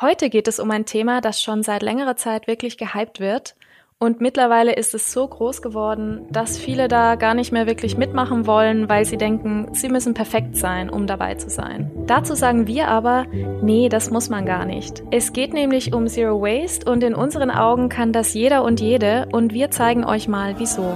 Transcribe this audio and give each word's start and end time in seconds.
Heute 0.00 0.30
geht 0.30 0.48
es 0.48 0.58
um 0.58 0.70
ein 0.70 0.86
Thema, 0.86 1.20
das 1.20 1.42
schon 1.42 1.62
seit 1.62 1.82
längerer 1.82 2.16
Zeit 2.16 2.46
wirklich 2.46 2.78
gehypt 2.78 3.20
wird. 3.20 3.54
Und 3.98 4.22
mittlerweile 4.22 4.72
ist 4.72 4.94
es 4.94 5.12
so 5.12 5.28
groß 5.28 5.60
geworden, 5.60 6.22
dass 6.30 6.56
viele 6.56 6.88
da 6.88 7.16
gar 7.16 7.34
nicht 7.34 7.52
mehr 7.52 7.66
wirklich 7.66 7.98
mitmachen 7.98 8.46
wollen, 8.46 8.88
weil 8.88 9.04
sie 9.04 9.18
denken, 9.18 9.68
sie 9.74 9.90
müssen 9.90 10.14
perfekt 10.14 10.56
sein, 10.56 10.88
um 10.88 11.06
dabei 11.06 11.34
zu 11.34 11.50
sein. 11.50 11.90
Dazu 12.06 12.34
sagen 12.34 12.66
wir 12.66 12.88
aber, 12.88 13.26
nee, 13.60 13.90
das 13.90 14.10
muss 14.10 14.30
man 14.30 14.46
gar 14.46 14.64
nicht. 14.64 15.02
Es 15.10 15.34
geht 15.34 15.52
nämlich 15.52 15.92
um 15.92 16.06
Zero 16.06 16.40
Waste 16.40 16.90
und 16.90 17.04
in 17.04 17.14
unseren 17.14 17.50
Augen 17.50 17.90
kann 17.90 18.14
das 18.14 18.32
jeder 18.32 18.64
und 18.64 18.80
jede 18.80 19.28
und 19.32 19.52
wir 19.52 19.70
zeigen 19.70 20.06
euch 20.06 20.28
mal 20.28 20.58
wieso. 20.58 20.94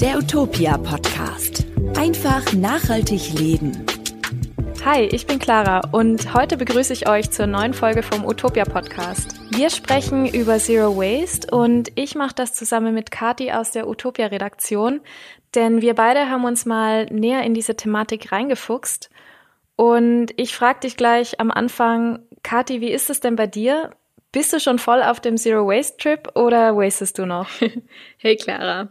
Der 0.00 0.16
Utopia 0.16 0.78
Podcast. 0.78 1.66
Einfach 1.96 2.52
nachhaltig 2.52 3.36
leben. 3.36 3.84
Hi, 4.84 5.04
ich 5.04 5.28
bin 5.28 5.38
Clara 5.38 5.82
und 5.92 6.34
heute 6.34 6.56
begrüße 6.56 6.92
ich 6.92 7.08
euch 7.08 7.30
zur 7.30 7.46
neuen 7.46 7.72
Folge 7.72 8.02
vom 8.02 8.24
Utopia 8.24 8.64
Podcast. 8.64 9.36
Wir 9.56 9.70
sprechen 9.70 10.26
über 10.26 10.58
Zero 10.58 10.96
Waste 10.96 11.54
und 11.54 11.92
ich 11.94 12.16
mache 12.16 12.34
das 12.34 12.52
zusammen 12.52 12.92
mit 12.92 13.12
Kati 13.12 13.52
aus 13.52 13.70
der 13.70 13.86
Utopia 13.86 14.26
Redaktion, 14.26 15.00
denn 15.54 15.82
wir 15.82 15.94
beide 15.94 16.28
haben 16.28 16.44
uns 16.44 16.66
mal 16.66 17.06
näher 17.06 17.44
in 17.44 17.54
diese 17.54 17.76
Thematik 17.76 18.32
reingefuchst. 18.32 19.08
Und 19.76 20.32
ich 20.36 20.52
frage 20.52 20.80
dich 20.80 20.96
gleich 20.96 21.38
am 21.38 21.52
Anfang, 21.52 22.18
Kati, 22.42 22.80
wie 22.80 22.90
ist 22.90 23.08
es 23.08 23.20
denn 23.20 23.36
bei 23.36 23.46
dir? 23.46 23.92
Bist 24.32 24.52
du 24.52 24.58
schon 24.58 24.80
voll 24.80 25.04
auf 25.04 25.20
dem 25.20 25.36
Zero 25.36 25.64
Waste 25.64 25.96
Trip 25.96 26.36
oder 26.36 26.76
wastest 26.76 27.18
du 27.18 27.24
noch? 27.24 27.48
hey 28.18 28.34
Clara. 28.34 28.88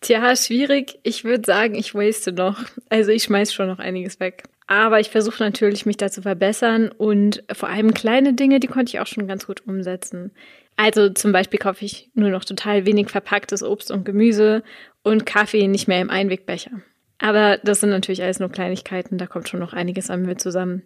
Tja, 0.00 0.34
schwierig. 0.34 0.98
Ich 1.04 1.22
würde 1.22 1.44
sagen, 1.46 1.76
ich 1.76 1.94
waste 1.94 2.32
noch. 2.32 2.58
Also 2.88 3.12
ich 3.12 3.22
schmeiß 3.22 3.52
schon 3.52 3.68
noch 3.68 3.78
einiges 3.78 4.18
weg. 4.18 4.42
Aber 4.70 5.00
ich 5.00 5.10
versuche 5.10 5.42
natürlich, 5.42 5.84
mich 5.84 5.96
da 5.96 6.12
zu 6.12 6.22
verbessern 6.22 6.92
und 6.96 7.42
vor 7.52 7.68
allem 7.68 7.92
kleine 7.92 8.34
Dinge, 8.34 8.60
die 8.60 8.68
konnte 8.68 8.90
ich 8.90 9.00
auch 9.00 9.06
schon 9.08 9.26
ganz 9.26 9.48
gut 9.48 9.66
umsetzen. 9.66 10.30
Also 10.76 11.08
zum 11.10 11.32
Beispiel 11.32 11.58
kaufe 11.58 11.84
ich 11.84 12.08
nur 12.14 12.30
noch 12.30 12.44
total 12.44 12.86
wenig 12.86 13.08
verpacktes 13.08 13.64
Obst 13.64 13.90
und 13.90 14.04
Gemüse 14.04 14.62
und 15.02 15.26
Kaffee 15.26 15.66
nicht 15.66 15.88
mehr 15.88 16.00
im 16.00 16.08
Einwegbecher. 16.08 16.70
Aber 17.18 17.58
das 17.64 17.80
sind 17.80 17.90
natürlich 17.90 18.22
alles 18.22 18.38
nur 18.38 18.48
Kleinigkeiten, 18.48 19.18
da 19.18 19.26
kommt 19.26 19.48
schon 19.48 19.58
noch 19.58 19.72
einiges 19.72 20.08
an 20.08 20.22
mir 20.22 20.36
zusammen. 20.36 20.84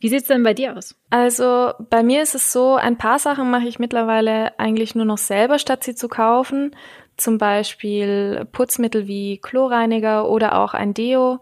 Wie 0.00 0.08
sieht's 0.08 0.28
denn 0.28 0.42
bei 0.42 0.54
dir 0.54 0.74
aus? 0.74 0.94
Also 1.10 1.74
bei 1.90 2.02
mir 2.02 2.22
ist 2.22 2.34
es 2.34 2.54
so, 2.54 2.76
ein 2.76 2.96
paar 2.96 3.18
Sachen 3.18 3.50
mache 3.50 3.68
ich 3.68 3.78
mittlerweile 3.78 4.58
eigentlich 4.58 4.94
nur 4.94 5.04
noch 5.04 5.18
selber, 5.18 5.58
statt 5.58 5.84
sie 5.84 5.94
zu 5.94 6.08
kaufen. 6.08 6.74
Zum 7.18 7.36
Beispiel 7.36 8.46
Putzmittel 8.50 9.06
wie 9.06 9.36
Chlorreiniger 9.42 10.26
oder 10.26 10.58
auch 10.58 10.72
ein 10.72 10.94
Deo. 10.94 11.40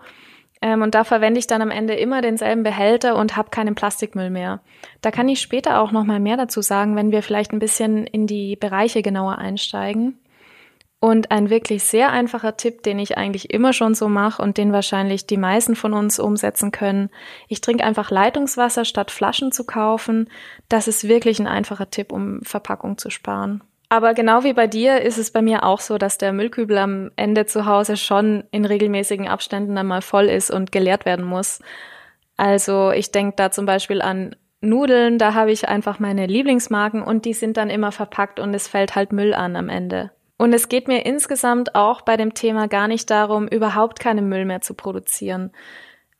Ähm, 0.64 0.80
und 0.80 0.94
da 0.94 1.04
verwende 1.04 1.38
ich 1.38 1.46
dann 1.46 1.60
am 1.60 1.70
Ende 1.70 1.92
immer 1.92 2.22
denselben 2.22 2.62
Behälter 2.62 3.16
und 3.16 3.36
habe 3.36 3.50
keinen 3.50 3.74
Plastikmüll 3.74 4.30
mehr. 4.30 4.60
Da 5.02 5.10
kann 5.10 5.28
ich 5.28 5.42
später 5.42 5.78
auch 5.78 5.92
noch 5.92 6.04
mal 6.04 6.20
mehr 6.20 6.38
dazu 6.38 6.62
sagen, 6.62 6.96
wenn 6.96 7.12
wir 7.12 7.22
vielleicht 7.22 7.52
ein 7.52 7.58
bisschen 7.58 8.06
in 8.06 8.26
die 8.26 8.56
Bereiche 8.56 9.02
genauer 9.02 9.36
einsteigen. 9.36 10.18
Und 11.00 11.30
ein 11.30 11.50
wirklich 11.50 11.84
sehr 11.84 12.12
einfacher 12.12 12.56
Tipp, 12.56 12.82
den 12.82 12.98
ich 12.98 13.18
eigentlich 13.18 13.52
immer 13.52 13.74
schon 13.74 13.94
so 13.94 14.08
mache 14.08 14.40
und 14.40 14.56
den 14.56 14.72
wahrscheinlich 14.72 15.26
die 15.26 15.36
meisten 15.36 15.76
von 15.76 15.92
uns 15.92 16.18
umsetzen 16.18 16.70
können. 16.70 17.10
Ich 17.46 17.60
trinke 17.60 17.84
einfach 17.84 18.10
Leitungswasser 18.10 18.86
statt 18.86 19.10
Flaschen 19.10 19.52
zu 19.52 19.66
kaufen. 19.66 20.30
Das 20.70 20.88
ist 20.88 21.06
wirklich 21.06 21.40
ein 21.40 21.46
einfacher 21.46 21.90
Tipp, 21.90 22.10
um 22.10 22.40
Verpackung 22.40 22.96
zu 22.96 23.10
sparen. 23.10 23.62
Aber 23.94 24.12
genau 24.12 24.42
wie 24.42 24.54
bei 24.54 24.66
dir 24.66 25.02
ist 25.02 25.18
es 25.18 25.30
bei 25.30 25.40
mir 25.40 25.62
auch 25.62 25.78
so, 25.78 25.98
dass 25.98 26.18
der 26.18 26.32
Müllkübel 26.32 26.78
am 26.78 27.12
Ende 27.14 27.46
zu 27.46 27.64
Hause 27.64 27.96
schon 27.96 28.42
in 28.50 28.64
regelmäßigen 28.64 29.28
Abständen 29.28 29.78
einmal 29.78 30.02
voll 30.02 30.24
ist 30.24 30.50
und 30.50 30.72
geleert 30.72 31.04
werden 31.04 31.24
muss. 31.24 31.60
Also 32.36 32.90
ich 32.90 33.12
denke 33.12 33.34
da 33.36 33.52
zum 33.52 33.66
Beispiel 33.66 34.02
an 34.02 34.34
Nudeln, 34.60 35.18
da 35.18 35.34
habe 35.34 35.52
ich 35.52 35.68
einfach 35.68 36.00
meine 36.00 36.26
Lieblingsmarken 36.26 37.02
und 37.02 37.24
die 37.24 37.34
sind 37.34 37.56
dann 37.56 37.70
immer 37.70 37.92
verpackt 37.92 38.40
und 38.40 38.52
es 38.52 38.66
fällt 38.66 38.96
halt 38.96 39.12
Müll 39.12 39.32
an 39.32 39.54
am 39.54 39.68
Ende. 39.68 40.10
Und 40.38 40.52
es 40.54 40.68
geht 40.68 40.88
mir 40.88 41.06
insgesamt 41.06 41.76
auch 41.76 42.00
bei 42.00 42.16
dem 42.16 42.34
Thema 42.34 42.66
gar 42.66 42.88
nicht 42.88 43.08
darum, 43.10 43.46
überhaupt 43.46 44.00
keinen 44.00 44.28
Müll 44.28 44.44
mehr 44.44 44.60
zu 44.60 44.74
produzieren. 44.74 45.52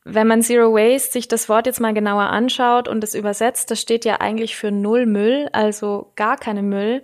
Wenn 0.04 0.28
man 0.28 0.42
Zero 0.42 0.72
Waste 0.72 1.10
sich 1.10 1.26
das 1.26 1.48
Wort 1.48 1.66
jetzt 1.66 1.80
mal 1.80 1.92
genauer 1.92 2.30
anschaut 2.30 2.86
und 2.86 3.02
es 3.02 3.16
übersetzt, 3.16 3.72
das 3.72 3.80
steht 3.80 4.04
ja 4.04 4.20
eigentlich 4.20 4.54
für 4.54 4.70
Null 4.70 5.06
Müll, 5.06 5.48
also 5.50 6.12
gar 6.14 6.36
keinen 6.36 6.68
Müll. 6.68 7.02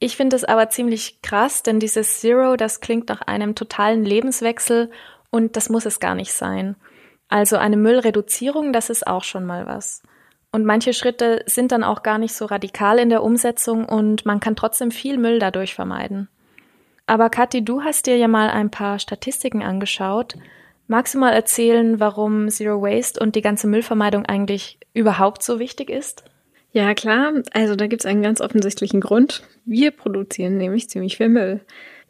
Ich 0.00 0.16
finde 0.16 0.36
es 0.36 0.44
aber 0.44 0.68
ziemlich 0.68 1.22
krass, 1.22 1.62
denn 1.62 1.80
dieses 1.80 2.20
Zero, 2.20 2.56
das 2.56 2.80
klingt 2.80 3.08
nach 3.08 3.22
einem 3.22 3.54
totalen 3.54 4.04
Lebenswechsel 4.04 4.90
und 5.30 5.56
das 5.56 5.70
muss 5.70 5.86
es 5.86 5.98
gar 5.98 6.14
nicht 6.14 6.32
sein. 6.32 6.76
Also 7.28 7.56
eine 7.56 7.76
Müllreduzierung, 7.76 8.72
das 8.72 8.90
ist 8.90 9.06
auch 9.06 9.24
schon 9.24 9.44
mal 9.44 9.66
was. 9.66 10.02
Und 10.50 10.64
manche 10.64 10.94
Schritte 10.94 11.42
sind 11.46 11.72
dann 11.72 11.84
auch 11.84 12.02
gar 12.02 12.18
nicht 12.18 12.34
so 12.34 12.46
radikal 12.46 12.98
in 12.98 13.10
der 13.10 13.22
Umsetzung 13.22 13.84
und 13.84 14.24
man 14.24 14.40
kann 14.40 14.56
trotzdem 14.56 14.90
viel 14.90 15.18
Müll 15.18 15.38
dadurch 15.38 15.74
vermeiden. 15.74 16.28
Aber 17.06 17.28
Kathi, 17.28 17.64
du 17.64 17.82
hast 17.82 18.06
dir 18.06 18.16
ja 18.16 18.28
mal 18.28 18.50
ein 18.50 18.70
paar 18.70 18.98
Statistiken 18.98 19.62
angeschaut. 19.62 20.34
Magst 20.86 21.14
du 21.14 21.18
mal 21.18 21.32
erzählen, 21.32 22.00
warum 22.00 22.48
Zero 22.48 22.80
Waste 22.80 23.20
und 23.20 23.34
die 23.34 23.42
ganze 23.42 23.66
Müllvermeidung 23.66 24.24
eigentlich 24.24 24.78
überhaupt 24.94 25.42
so 25.42 25.58
wichtig 25.58 25.90
ist? 25.90 26.24
Ja, 26.72 26.94
klar. 26.94 27.32
Also 27.52 27.76
da 27.76 27.86
gibt 27.86 28.02
es 28.02 28.06
einen 28.06 28.22
ganz 28.22 28.40
offensichtlichen 28.40 29.00
Grund. 29.00 29.42
Wir 29.64 29.90
produzieren 29.90 30.58
nämlich 30.58 30.88
ziemlich 30.88 31.16
viel 31.16 31.28
Müll. 31.28 31.60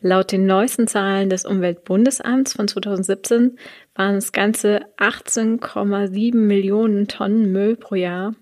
Laut 0.01 0.31
den 0.31 0.47
neuesten 0.47 0.87
Zahlen 0.87 1.29
des 1.29 1.45
Umweltbundesamts 1.45 2.53
von 2.53 2.69
2017 2.69 3.59
waren 3.95 4.17
es 4.17 4.31
ganze 4.33 4.83
18,7 4.97 6.37
Millionen 6.37 7.09
Tonnen 7.09 7.51
Müll 7.51 7.77
pro 7.77 7.97
Jahr. 7.97 8.35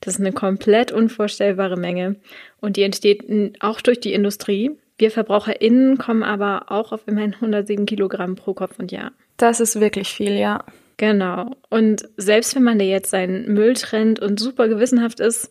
Das 0.00 0.14
ist 0.14 0.20
eine 0.20 0.32
komplett 0.32 0.92
unvorstellbare 0.92 1.76
Menge 1.76 2.16
und 2.60 2.76
die 2.76 2.82
entsteht 2.82 3.24
auch 3.60 3.80
durch 3.80 4.00
die 4.00 4.12
Industrie. 4.12 4.72
Wir 4.98 5.10
VerbraucherInnen 5.10 5.98
kommen 5.98 6.22
aber 6.22 6.70
auch 6.70 6.92
auf 6.92 7.02
immerhin 7.06 7.34
107 7.34 7.86
Kilogramm 7.86 8.36
pro 8.36 8.54
Kopf 8.54 8.78
und 8.78 8.92
Jahr. 8.92 9.12
Das 9.36 9.58
ist 9.58 9.80
wirklich 9.80 10.08
viel, 10.08 10.36
ja. 10.36 10.64
Genau. 11.00 11.56
Und 11.70 12.06
selbst 12.18 12.54
wenn 12.54 12.62
man 12.62 12.78
da 12.78 12.84
jetzt 12.84 13.10
seinen 13.10 13.54
Müll 13.54 13.72
trennt 13.72 14.20
und 14.20 14.38
super 14.38 14.68
gewissenhaft 14.68 15.18
ist, 15.18 15.50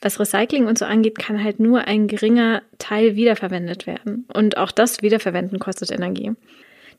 was 0.00 0.18
Recycling 0.18 0.66
und 0.66 0.76
so 0.76 0.86
angeht, 0.86 1.20
kann 1.20 1.42
halt 1.42 1.60
nur 1.60 1.82
ein 1.82 2.08
geringer 2.08 2.62
Teil 2.78 3.14
wiederverwendet 3.14 3.86
werden. 3.86 4.26
Und 4.34 4.56
auch 4.56 4.72
das 4.72 5.00
Wiederverwenden 5.00 5.60
kostet 5.60 5.92
Energie. 5.92 6.32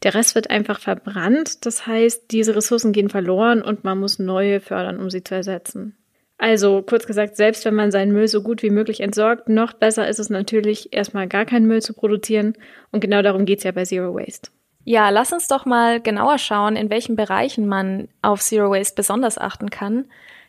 Der 0.03 0.13
Rest 0.13 0.33
wird 0.35 0.49
einfach 0.49 0.79
verbrannt. 0.79 1.65
Das 1.65 1.87
heißt, 1.87 2.31
diese 2.31 2.55
Ressourcen 2.55 2.93
gehen 2.93 3.09
verloren 3.09 3.61
und 3.61 3.83
man 3.83 3.99
muss 3.99 4.17
neue 4.17 4.61
fördern, 4.61 4.97
um 4.97 5.09
sie 5.09 5.21
zu 5.21 5.35
ersetzen. 5.35 5.97
Also 6.37 6.81
kurz 6.83 7.05
gesagt, 7.05 7.35
selbst 7.35 7.65
wenn 7.65 7.75
man 7.75 7.91
seinen 7.91 8.13
Müll 8.13 8.29
so 8.29 8.41
gut 8.41 8.63
wie 8.63 8.69
möglich 8.69 9.01
entsorgt, 9.01 9.49
noch 9.49 9.73
besser 9.73 10.07
ist 10.07 10.19
es 10.19 10.29
natürlich, 10.29 10.93
erstmal 10.93 11.27
gar 11.27 11.43
keinen 11.43 11.67
Müll 11.67 11.81
zu 11.81 11.93
produzieren. 11.93 12.53
Und 12.93 13.01
genau 13.01 13.21
darum 13.21 13.43
geht's 13.43 13.65
ja 13.65 13.73
bei 13.73 13.83
Zero 13.83 14.15
Waste. 14.15 14.51
Ja, 14.89 15.09
lass 15.09 15.31
uns 15.31 15.47
doch 15.47 15.67
mal 15.67 16.01
genauer 16.01 16.39
schauen, 16.39 16.75
in 16.75 16.89
welchen 16.89 17.15
Bereichen 17.15 17.67
man 17.67 18.07
auf 18.23 18.41
Zero 18.41 18.71
Waste 18.71 18.95
besonders 18.95 19.37
achten 19.37 19.69
kann. 19.69 20.05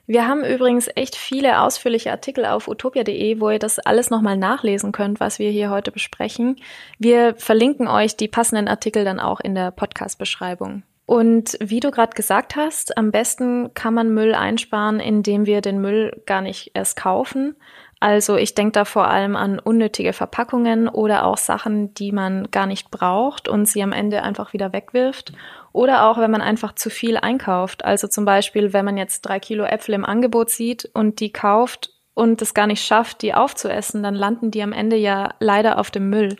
Wir 0.06 0.26
haben 0.26 0.46
übrigens 0.46 0.88
echt 0.94 1.14
viele 1.14 1.60
ausführliche 1.60 2.10
Artikel 2.10 2.46
auf 2.46 2.66
utopia.de, 2.66 3.38
wo 3.38 3.50
ihr 3.50 3.58
das 3.58 3.78
alles 3.80 4.08
nochmal 4.08 4.38
nachlesen 4.38 4.92
könnt, 4.92 5.20
was 5.20 5.38
wir 5.38 5.50
hier 5.50 5.68
heute 5.68 5.92
besprechen. 5.92 6.56
Wir 6.98 7.34
verlinken 7.34 7.86
euch 7.86 8.16
die 8.16 8.28
passenden 8.28 8.66
Artikel 8.66 9.04
dann 9.04 9.20
auch 9.20 9.40
in 9.40 9.54
der 9.54 9.72
Podcast-Beschreibung. 9.72 10.84
Und 11.04 11.58
wie 11.60 11.80
du 11.80 11.90
gerade 11.90 12.14
gesagt 12.14 12.56
hast, 12.56 12.96
am 12.96 13.10
besten 13.10 13.74
kann 13.74 13.92
man 13.92 14.14
Müll 14.14 14.34
einsparen, 14.34 15.00
indem 15.00 15.44
wir 15.44 15.60
den 15.60 15.82
Müll 15.82 16.22
gar 16.24 16.40
nicht 16.40 16.70
erst 16.72 16.96
kaufen. 16.96 17.56
Also 18.00 18.36
ich 18.36 18.54
denke 18.54 18.72
da 18.72 18.86
vor 18.86 19.08
allem 19.08 19.36
an 19.36 19.58
unnötige 19.58 20.14
Verpackungen 20.14 20.88
oder 20.88 21.26
auch 21.26 21.36
Sachen, 21.36 21.92
die 21.92 22.12
man 22.12 22.50
gar 22.50 22.66
nicht 22.66 22.90
braucht 22.90 23.46
und 23.46 23.66
sie 23.66 23.82
am 23.82 23.92
Ende 23.92 24.22
einfach 24.22 24.54
wieder 24.54 24.72
wegwirft. 24.72 25.32
Oder 25.72 26.08
auch, 26.08 26.16
wenn 26.16 26.30
man 26.30 26.40
einfach 26.40 26.74
zu 26.74 26.88
viel 26.88 27.18
einkauft. 27.18 27.84
Also 27.84 28.08
zum 28.08 28.24
Beispiel, 28.24 28.72
wenn 28.72 28.86
man 28.86 28.96
jetzt 28.96 29.20
drei 29.20 29.38
Kilo 29.38 29.64
Äpfel 29.64 29.94
im 29.94 30.06
Angebot 30.06 30.48
sieht 30.48 30.88
und 30.94 31.20
die 31.20 31.30
kauft 31.30 31.90
und 32.14 32.40
es 32.40 32.54
gar 32.54 32.66
nicht 32.66 32.82
schafft, 32.82 33.20
die 33.20 33.34
aufzuessen, 33.34 34.02
dann 34.02 34.14
landen 34.14 34.50
die 34.50 34.62
am 34.62 34.72
Ende 34.72 34.96
ja 34.96 35.34
leider 35.38 35.78
auf 35.78 35.90
dem 35.90 36.08
Müll. 36.08 36.36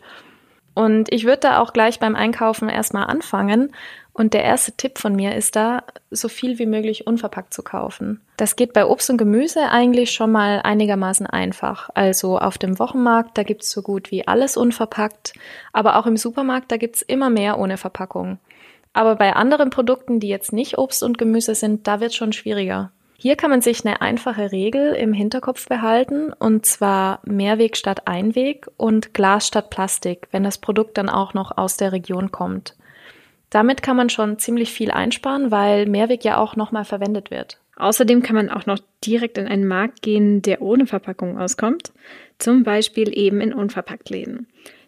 Und 0.73 1.13
ich 1.13 1.25
würde 1.25 1.41
da 1.41 1.59
auch 1.59 1.73
gleich 1.73 1.99
beim 1.99 2.15
Einkaufen 2.15 2.69
erstmal 2.69 3.05
anfangen 3.05 3.71
und 4.13 4.33
der 4.33 4.43
erste 4.43 4.73
Tipp 4.73 4.97
von 4.97 5.15
mir 5.15 5.35
ist 5.35 5.55
da, 5.55 5.83
so 6.09 6.27
viel 6.27 6.59
wie 6.59 6.65
möglich 6.65 7.07
unverpackt 7.07 7.53
zu 7.53 7.63
kaufen. 7.63 8.19
Das 8.37 8.55
geht 8.55 8.73
bei 8.73 8.85
Obst 8.85 9.09
und 9.09 9.17
Gemüse 9.17 9.69
eigentlich 9.69 10.11
schon 10.11 10.31
mal 10.31 10.61
einigermaßen 10.63 11.27
einfach. 11.27 11.89
Also 11.93 12.37
auf 12.37 12.57
dem 12.57 12.77
Wochenmarkt, 12.79 13.37
da 13.37 13.43
gibt's 13.43 13.71
so 13.71 13.81
gut 13.81 14.11
wie 14.11 14.27
alles 14.27 14.57
unverpackt, 14.57 15.33
aber 15.71 15.97
auch 15.97 16.05
im 16.05 16.17
Supermarkt, 16.17 16.71
da 16.71 16.77
gibt's 16.77 17.01
immer 17.01 17.29
mehr 17.29 17.57
ohne 17.57 17.77
Verpackung. 17.77 18.39
Aber 18.93 19.15
bei 19.15 19.33
anderen 19.33 19.69
Produkten, 19.69 20.19
die 20.19 20.27
jetzt 20.27 20.51
nicht 20.51 20.77
Obst 20.77 21.03
und 21.03 21.17
Gemüse 21.17 21.55
sind, 21.55 21.87
da 21.87 22.01
wird's 22.01 22.15
schon 22.15 22.33
schwieriger. 22.33 22.91
Hier 23.17 23.35
kann 23.35 23.51
man 23.51 23.61
sich 23.61 23.85
eine 23.85 24.01
einfache 24.01 24.51
Regel 24.51 24.93
im 24.93 25.13
Hinterkopf 25.13 25.69
behalten, 25.69 26.33
und 26.33 26.65
zwar 26.65 27.19
Mehrweg 27.23 27.77
statt 27.77 28.07
Einweg 28.07 28.67
und 28.77 29.13
Glas 29.13 29.45
statt 29.45 29.69
Plastik, 29.69 30.27
wenn 30.31 30.43
das 30.43 30.57
Produkt 30.57 30.97
dann 30.97 31.07
auch 31.07 31.35
noch 31.35 31.55
aus 31.55 31.77
der 31.77 31.91
Region 31.91 32.31
kommt. 32.31 32.75
Damit 33.51 33.83
kann 33.83 33.97
man 33.97 34.09
schon 34.09 34.39
ziemlich 34.39 34.71
viel 34.71 34.89
einsparen, 34.89 35.51
weil 35.51 35.85
Mehrweg 35.85 36.23
ja 36.23 36.37
auch 36.37 36.55
nochmal 36.55 36.85
verwendet 36.85 37.29
wird. 37.29 37.59
Außerdem 37.75 38.23
kann 38.23 38.35
man 38.35 38.49
auch 38.49 38.65
noch 38.65 38.79
direkt 39.05 39.37
in 39.37 39.47
einen 39.47 39.67
Markt 39.67 40.01
gehen, 40.01 40.41
der 40.41 40.61
ohne 40.61 40.87
Verpackung 40.87 41.37
auskommt, 41.37 41.91
zum 42.39 42.63
Beispiel 42.63 43.15
eben 43.17 43.41
in 43.41 43.53
Unverpacktläden. 43.53 44.47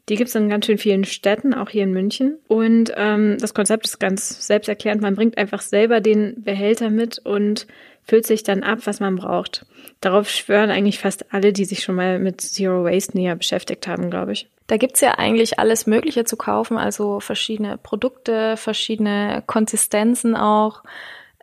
Die 0.10 0.16
gibt 0.16 0.30
es 0.30 0.36
in 0.36 0.50
ganz 0.50 0.66
schön 0.66 0.78
vielen 0.78 1.06
Städten, 1.06 1.54
auch 1.54 1.70
hier 1.70 1.84
in 1.84 1.94
München. 1.94 2.38
Und 2.48 2.92
ähm, 2.96 3.38
das 3.40 3.54
Konzept 3.54 3.86
ist 3.86 4.00
ganz 4.00 4.46
selbsterklärend. 4.46 5.02
Man 5.02 5.16
bringt 5.16 5.38
einfach 5.38 5.62
selber 5.62 6.02
den 6.02 6.44
Behälter 6.44 6.90
mit 6.90 7.20
und 7.20 7.68
füllt 8.04 8.26
sich 8.26 8.44
dann 8.44 8.64
ab, 8.64 8.80
was 8.84 9.00
man 9.00 9.16
braucht. 9.16 9.66
Darauf 10.02 10.30
schwören 10.30 10.72
eigentlich 10.72 11.00
fast 11.00 11.34
alle, 11.34 11.54
die 11.54 11.66
sich 11.66 11.84
schon 11.84 11.96
mal 11.96 12.20
mit 12.20 12.42
Zero 12.42 12.84
Waste 12.84 13.18
näher 13.18 13.36
beschäftigt 13.36 13.88
haben, 13.88 14.10
glaube 14.10 14.34
ich. 14.34 14.48
Da 14.68 14.78
gibt's 14.78 15.02
ja 15.02 15.18
eigentlich 15.18 15.60
alles 15.60 15.88
Mögliche 15.88 16.24
zu 16.24 16.38
kaufen, 16.38 16.78
also 16.78 17.20
verschiedene 17.20 17.78
Produkte, 17.78 18.58
verschiedene 18.58 19.44
Konsistenzen 19.46 20.36
auch. 20.36 20.84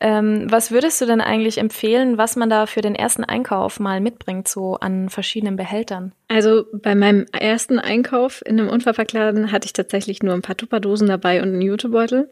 Ähm, 0.02 0.50
was 0.50 0.70
würdest 0.70 0.98
du 1.02 1.04
denn 1.04 1.20
eigentlich 1.20 1.58
empfehlen, 1.58 2.16
was 2.16 2.34
man 2.34 2.48
da 2.48 2.64
für 2.64 2.80
den 2.80 2.94
ersten 2.94 3.22
Einkauf 3.22 3.78
mal 3.78 4.00
mitbringt, 4.00 4.48
so 4.48 4.76
an 4.76 5.10
verschiedenen 5.10 5.56
Behältern? 5.56 6.12
Also 6.28 6.64
bei 6.72 6.94
meinem 6.94 7.26
ersten 7.38 7.78
Einkauf 7.78 8.42
in 8.46 8.58
einem 8.58 8.70
Unverpacktladen 8.70 9.52
hatte 9.52 9.66
ich 9.66 9.74
tatsächlich 9.74 10.22
nur 10.22 10.32
ein 10.32 10.40
paar 10.40 10.56
Tupperdosen 10.56 11.06
dabei 11.06 11.42
und 11.42 11.48
einen 11.48 11.60
Jutebeutel. 11.60 12.30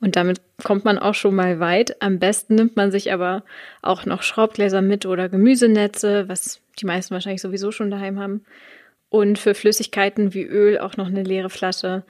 Und 0.00 0.14
damit 0.14 0.40
kommt 0.62 0.84
man 0.84 0.96
auch 0.96 1.14
schon 1.14 1.34
mal 1.34 1.58
weit. 1.58 2.00
Am 2.00 2.20
besten 2.20 2.54
nimmt 2.54 2.76
man 2.76 2.92
sich 2.92 3.12
aber 3.12 3.42
auch 3.82 4.06
noch 4.06 4.22
Schraubgläser 4.22 4.80
mit 4.80 5.04
oder 5.04 5.28
Gemüsenetze, 5.28 6.28
was 6.28 6.60
die 6.78 6.86
meisten 6.86 7.14
wahrscheinlich 7.14 7.42
sowieso 7.42 7.72
schon 7.72 7.90
daheim 7.90 8.20
haben. 8.20 8.44
Und 9.10 9.38
für 9.38 9.54
Flüssigkeiten 9.54 10.34
wie 10.34 10.44
Öl 10.44 10.78
auch 10.78 10.96
noch 10.96 11.06
eine 11.06 11.22
leere 11.22 11.50
Flasche. 11.50 12.04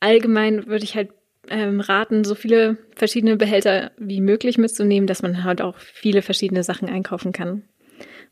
Allgemein 0.00 0.66
würde 0.66 0.84
ich 0.84 0.96
halt 0.96 1.10
ähm, 1.48 1.80
raten, 1.80 2.24
so 2.24 2.34
viele 2.34 2.78
verschiedene 2.96 3.36
Behälter 3.36 3.92
wie 3.98 4.20
möglich 4.20 4.58
mitzunehmen, 4.58 5.06
dass 5.06 5.22
man 5.22 5.44
halt 5.44 5.62
auch 5.62 5.78
viele 5.78 6.22
verschiedene 6.22 6.64
Sachen 6.64 6.88
einkaufen 6.88 7.32
kann. 7.32 7.62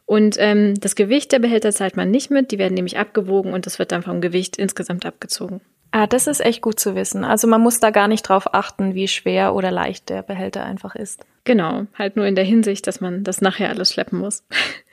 Und 0.04 0.36
ähm, 0.38 0.74
das 0.80 0.96
Gewicht 0.96 1.32
der 1.32 1.38
Behälter 1.38 1.70
zahlt 1.70 1.96
man 1.96 2.10
nicht 2.10 2.30
mit, 2.30 2.50
die 2.50 2.58
werden 2.58 2.74
nämlich 2.74 2.96
abgewogen 2.96 3.52
und 3.52 3.66
das 3.66 3.78
wird 3.78 3.92
dann 3.92 4.02
vom 4.02 4.20
Gewicht 4.20 4.56
insgesamt 4.56 5.04
abgezogen. 5.04 5.60
Ah, 5.90 6.06
das 6.06 6.26
ist 6.26 6.40
echt 6.40 6.60
gut 6.60 6.78
zu 6.80 6.94
wissen. 6.94 7.24
Also 7.24 7.46
man 7.46 7.60
muss 7.60 7.80
da 7.80 7.90
gar 7.90 8.08
nicht 8.08 8.22
drauf 8.22 8.54
achten, 8.54 8.94
wie 8.94 9.08
schwer 9.08 9.54
oder 9.54 9.70
leicht 9.70 10.08
der 10.10 10.22
Behälter 10.22 10.64
einfach 10.64 10.94
ist. 10.94 11.24
Genau, 11.44 11.86
halt 11.94 12.16
nur 12.16 12.26
in 12.26 12.34
der 12.34 12.44
Hinsicht, 12.44 12.86
dass 12.86 13.00
man 13.00 13.24
das 13.24 13.40
nachher 13.40 13.70
alles 13.70 13.92
schleppen 13.92 14.18
muss. 14.18 14.44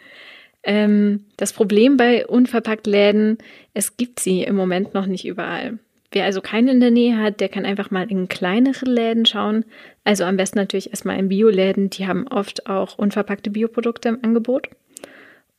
ähm, 0.65 1.25
das 1.37 1.53
Problem 1.53 1.95
bei 1.95 2.27
unverpackt 2.27 2.87
Läden, 2.87 3.37
es 3.73 3.97
gibt 3.97 4.19
sie 4.19 4.43
im 4.43 4.55
Moment 4.55 4.93
noch 4.93 5.05
nicht 5.05 5.25
überall. 5.25 5.79
Wer 6.11 6.25
also 6.25 6.41
keinen 6.41 6.67
in 6.67 6.79
der 6.79 6.91
Nähe 6.91 7.17
hat, 7.17 7.39
der 7.39 7.49
kann 7.49 7.65
einfach 7.65 7.91
mal 7.91 8.09
in 8.09 8.27
kleinere 8.27 8.85
Läden 8.85 9.25
schauen. 9.25 9.65
Also 10.03 10.23
am 10.23 10.37
besten 10.37 10.59
natürlich 10.59 10.89
erstmal 10.89 11.19
in 11.19 11.29
Bioläden, 11.29 11.89
die 11.89 12.07
haben 12.07 12.27
oft 12.27 12.67
auch 12.67 12.97
unverpackte 12.97 13.49
Bioprodukte 13.49 14.09
im 14.09 14.19
Angebot. 14.21 14.69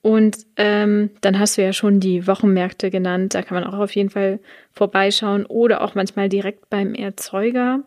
Und 0.03 0.38
ähm, 0.56 1.11
dann 1.20 1.38
hast 1.38 1.59
du 1.59 1.62
ja 1.62 1.73
schon 1.73 2.00
die 2.00 2.26
Wochenmärkte 2.26 2.91
genannt, 2.91 3.35
da 3.35 3.43
kann 3.43 3.61
man 3.61 3.64
auch 3.70 3.79
auf 3.79 3.94
jeden 3.94 4.11
Fall 4.11 4.38
vorbeischauen 4.73 5.44
oder 5.47 5.82
auch 5.82 5.94
manchmal 5.94 6.29
direkt 6.29 6.70
beim 6.70 6.94
Erzeuger, 6.94 7.82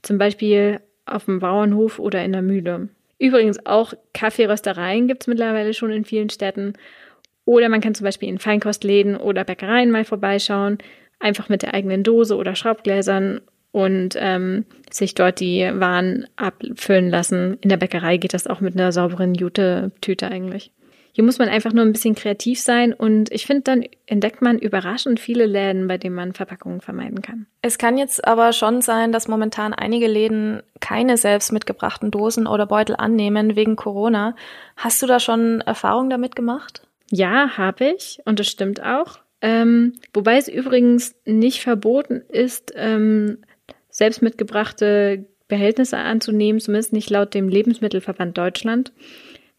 zum 0.00 0.16
Beispiel 0.16 0.80
auf 1.04 1.24
dem 1.24 1.40
Bauernhof 1.40 1.98
oder 1.98 2.24
in 2.24 2.32
der 2.32 2.42
Mühle. 2.42 2.88
Übrigens 3.24 3.64
auch 3.64 3.94
Kaffeeröstereien 4.12 5.08
gibt 5.08 5.22
es 5.22 5.26
mittlerweile 5.28 5.72
schon 5.72 5.90
in 5.90 6.04
vielen 6.04 6.28
Städten. 6.28 6.74
Oder 7.46 7.70
man 7.70 7.80
kann 7.80 7.94
zum 7.94 8.04
Beispiel 8.04 8.28
in 8.28 8.38
Feinkostläden 8.38 9.16
oder 9.16 9.44
Bäckereien 9.44 9.90
mal 9.90 10.04
vorbeischauen 10.04 10.76
einfach 11.20 11.48
mit 11.48 11.62
der 11.62 11.72
eigenen 11.72 12.02
Dose 12.02 12.36
oder 12.36 12.54
Schraubgläsern 12.54 13.40
und 13.72 14.14
ähm, 14.18 14.66
sich 14.90 15.14
dort 15.14 15.40
die 15.40 15.62
Waren 15.72 16.26
abfüllen 16.36 17.08
lassen. 17.08 17.56
In 17.62 17.70
der 17.70 17.78
Bäckerei 17.78 18.18
geht 18.18 18.34
das 18.34 18.46
auch 18.46 18.60
mit 18.60 18.74
einer 18.74 18.92
sauberen 18.92 19.34
Jute-Tüte 19.34 20.30
eigentlich. 20.30 20.70
Hier 21.16 21.22
muss 21.22 21.38
man 21.38 21.48
einfach 21.48 21.72
nur 21.72 21.84
ein 21.84 21.92
bisschen 21.92 22.16
kreativ 22.16 22.60
sein 22.60 22.92
und 22.92 23.30
ich 23.30 23.46
finde, 23.46 23.62
dann 23.62 23.84
entdeckt 24.06 24.42
man 24.42 24.58
überraschend 24.58 25.20
viele 25.20 25.46
Läden, 25.46 25.86
bei 25.86 25.96
denen 25.96 26.16
man 26.16 26.32
Verpackungen 26.32 26.80
vermeiden 26.80 27.22
kann. 27.22 27.46
Es 27.62 27.78
kann 27.78 27.96
jetzt 27.96 28.26
aber 28.26 28.52
schon 28.52 28.82
sein, 28.82 29.12
dass 29.12 29.28
momentan 29.28 29.72
einige 29.72 30.08
Läden 30.08 30.60
keine 30.80 31.16
selbst 31.16 31.52
mitgebrachten 31.52 32.10
Dosen 32.10 32.48
oder 32.48 32.66
Beutel 32.66 32.96
annehmen 32.96 33.54
wegen 33.54 33.76
Corona. 33.76 34.34
Hast 34.76 35.00
du 35.02 35.06
da 35.06 35.20
schon 35.20 35.60
Erfahrung 35.60 36.10
damit 36.10 36.34
gemacht? 36.34 36.84
Ja, 37.12 37.56
habe 37.56 37.94
ich 37.94 38.18
und 38.24 38.40
das 38.40 38.48
stimmt 38.48 38.82
auch. 38.82 39.20
Ähm, 39.40 39.92
wobei 40.12 40.36
es 40.36 40.48
übrigens 40.48 41.14
nicht 41.24 41.62
verboten 41.62 42.22
ist, 42.28 42.72
ähm, 42.74 43.38
selbst 43.88 44.20
mitgebrachte 44.20 45.26
Behältnisse 45.46 45.96
anzunehmen, 45.96 46.60
zumindest 46.60 46.92
nicht 46.92 47.08
laut 47.08 47.34
dem 47.34 47.48
Lebensmittelverband 47.48 48.36
Deutschland. 48.36 48.92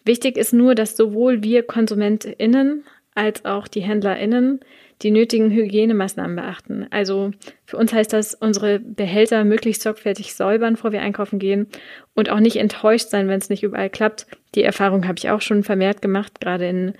Wichtig 0.05 0.37
ist 0.37 0.53
nur, 0.53 0.75
dass 0.75 0.95
sowohl 0.95 1.43
wir 1.43 1.63
KonsumentInnen 1.63 2.83
als 3.15 3.43
auch 3.45 3.67
die 3.67 3.81
HändlerInnen 3.81 4.59
die 5.01 5.11
nötigen 5.11 5.51
Hygienemaßnahmen 5.51 6.35
beachten. 6.35 6.87
Also 6.89 7.31
für 7.65 7.77
uns 7.77 7.91
heißt 7.91 8.13
das, 8.13 8.33
unsere 8.33 8.79
Behälter 8.79 9.43
möglichst 9.43 9.81
sorgfältig 9.81 10.33
säubern, 10.35 10.75
bevor 10.75 10.91
wir 10.91 11.01
einkaufen 11.01 11.39
gehen 11.39 11.67
und 12.13 12.29
auch 12.29 12.39
nicht 12.39 12.55
enttäuscht 12.55 13.09
sein, 13.09 13.27
wenn 13.27 13.39
es 13.39 13.49
nicht 13.49 13.63
überall 13.63 13.89
klappt. 13.89 14.27
Die 14.55 14.63
Erfahrung 14.63 15.05
habe 15.05 15.17
ich 15.17 15.29
auch 15.29 15.41
schon 15.41 15.63
vermehrt 15.63 16.01
gemacht, 16.01 16.39
gerade 16.39 16.69
in 16.69 16.93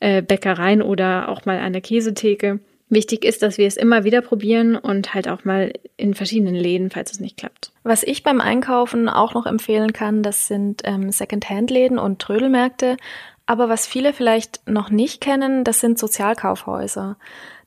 äh, 0.00 0.22
Bäckereien 0.22 0.82
oder 0.82 1.28
auch 1.28 1.44
mal 1.44 1.58
an 1.58 1.72
der 1.72 1.82
Käsetheke. 1.82 2.58
Wichtig 2.88 3.24
ist, 3.24 3.42
dass 3.42 3.58
wir 3.58 3.66
es 3.66 3.76
immer 3.76 4.04
wieder 4.04 4.20
probieren 4.20 4.76
und 4.76 5.12
halt 5.12 5.28
auch 5.28 5.44
mal 5.44 5.72
in 5.96 6.14
verschiedenen 6.14 6.54
Läden, 6.54 6.90
falls 6.90 7.10
es 7.10 7.20
nicht 7.20 7.36
klappt. 7.36 7.72
Was 7.82 8.04
ich 8.04 8.22
beim 8.22 8.40
Einkaufen 8.40 9.08
auch 9.08 9.34
noch 9.34 9.46
empfehlen 9.46 9.92
kann, 9.92 10.22
das 10.22 10.46
sind 10.46 10.82
ähm, 10.84 11.10
Second-Hand-Läden 11.10 11.98
und 11.98 12.20
Trödelmärkte. 12.20 12.96
Aber 13.44 13.68
was 13.68 13.86
viele 13.86 14.12
vielleicht 14.12 14.68
noch 14.68 14.90
nicht 14.90 15.20
kennen, 15.20 15.64
das 15.64 15.80
sind 15.80 15.98
Sozialkaufhäuser. 15.98 17.16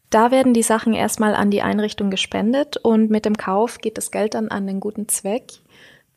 Da 0.10 0.32
werden 0.32 0.54
die 0.54 0.64
Sachen 0.64 0.94
erstmal 0.94 1.36
an 1.36 1.52
die 1.52 1.62
Einrichtung 1.62 2.10
gespendet 2.10 2.78
und 2.78 3.10
mit 3.10 3.26
dem 3.26 3.38
Kauf 3.38 3.78
geht 3.80 3.98
das 3.98 4.12
Geld 4.12 4.34
dann 4.34 4.48
an 4.48 4.68
den 4.68 4.80
guten 4.80 5.08
Zweck. 5.08 5.52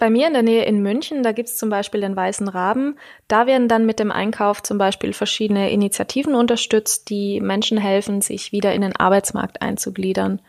Bei 0.02 0.10
mir 0.10 0.26
in 0.26 0.32
der 0.32 0.42
Nähe 0.42 0.64
in 0.64 0.82
München, 0.82 1.22
da 1.22 1.30
gibt's 1.30 1.56
zum 1.56 1.70
Beispiel 1.70 2.00
den 2.00 2.16
Weißen 2.16 2.48
Raben. 2.48 2.98
Da 3.28 3.46
werden 3.46 3.68
dann 3.68 3.86
mit 3.86 4.00
dem 4.00 4.10
Einkauf 4.10 4.60
zum 4.60 4.76
Beispiel 4.76 5.12
verschiedene 5.12 5.70
Initiativen 5.70 6.34
unterstützt, 6.34 7.08
die 7.08 7.40
Menschen 7.40 7.78
helfen, 7.78 8.20
sich 8.20 8.50
wieder 8.50 8.74
in 8.74 8.80
den 8.80 8.96
Arbeitsmarkt 8.96 9.62
einzugliedern. 9.62 10.42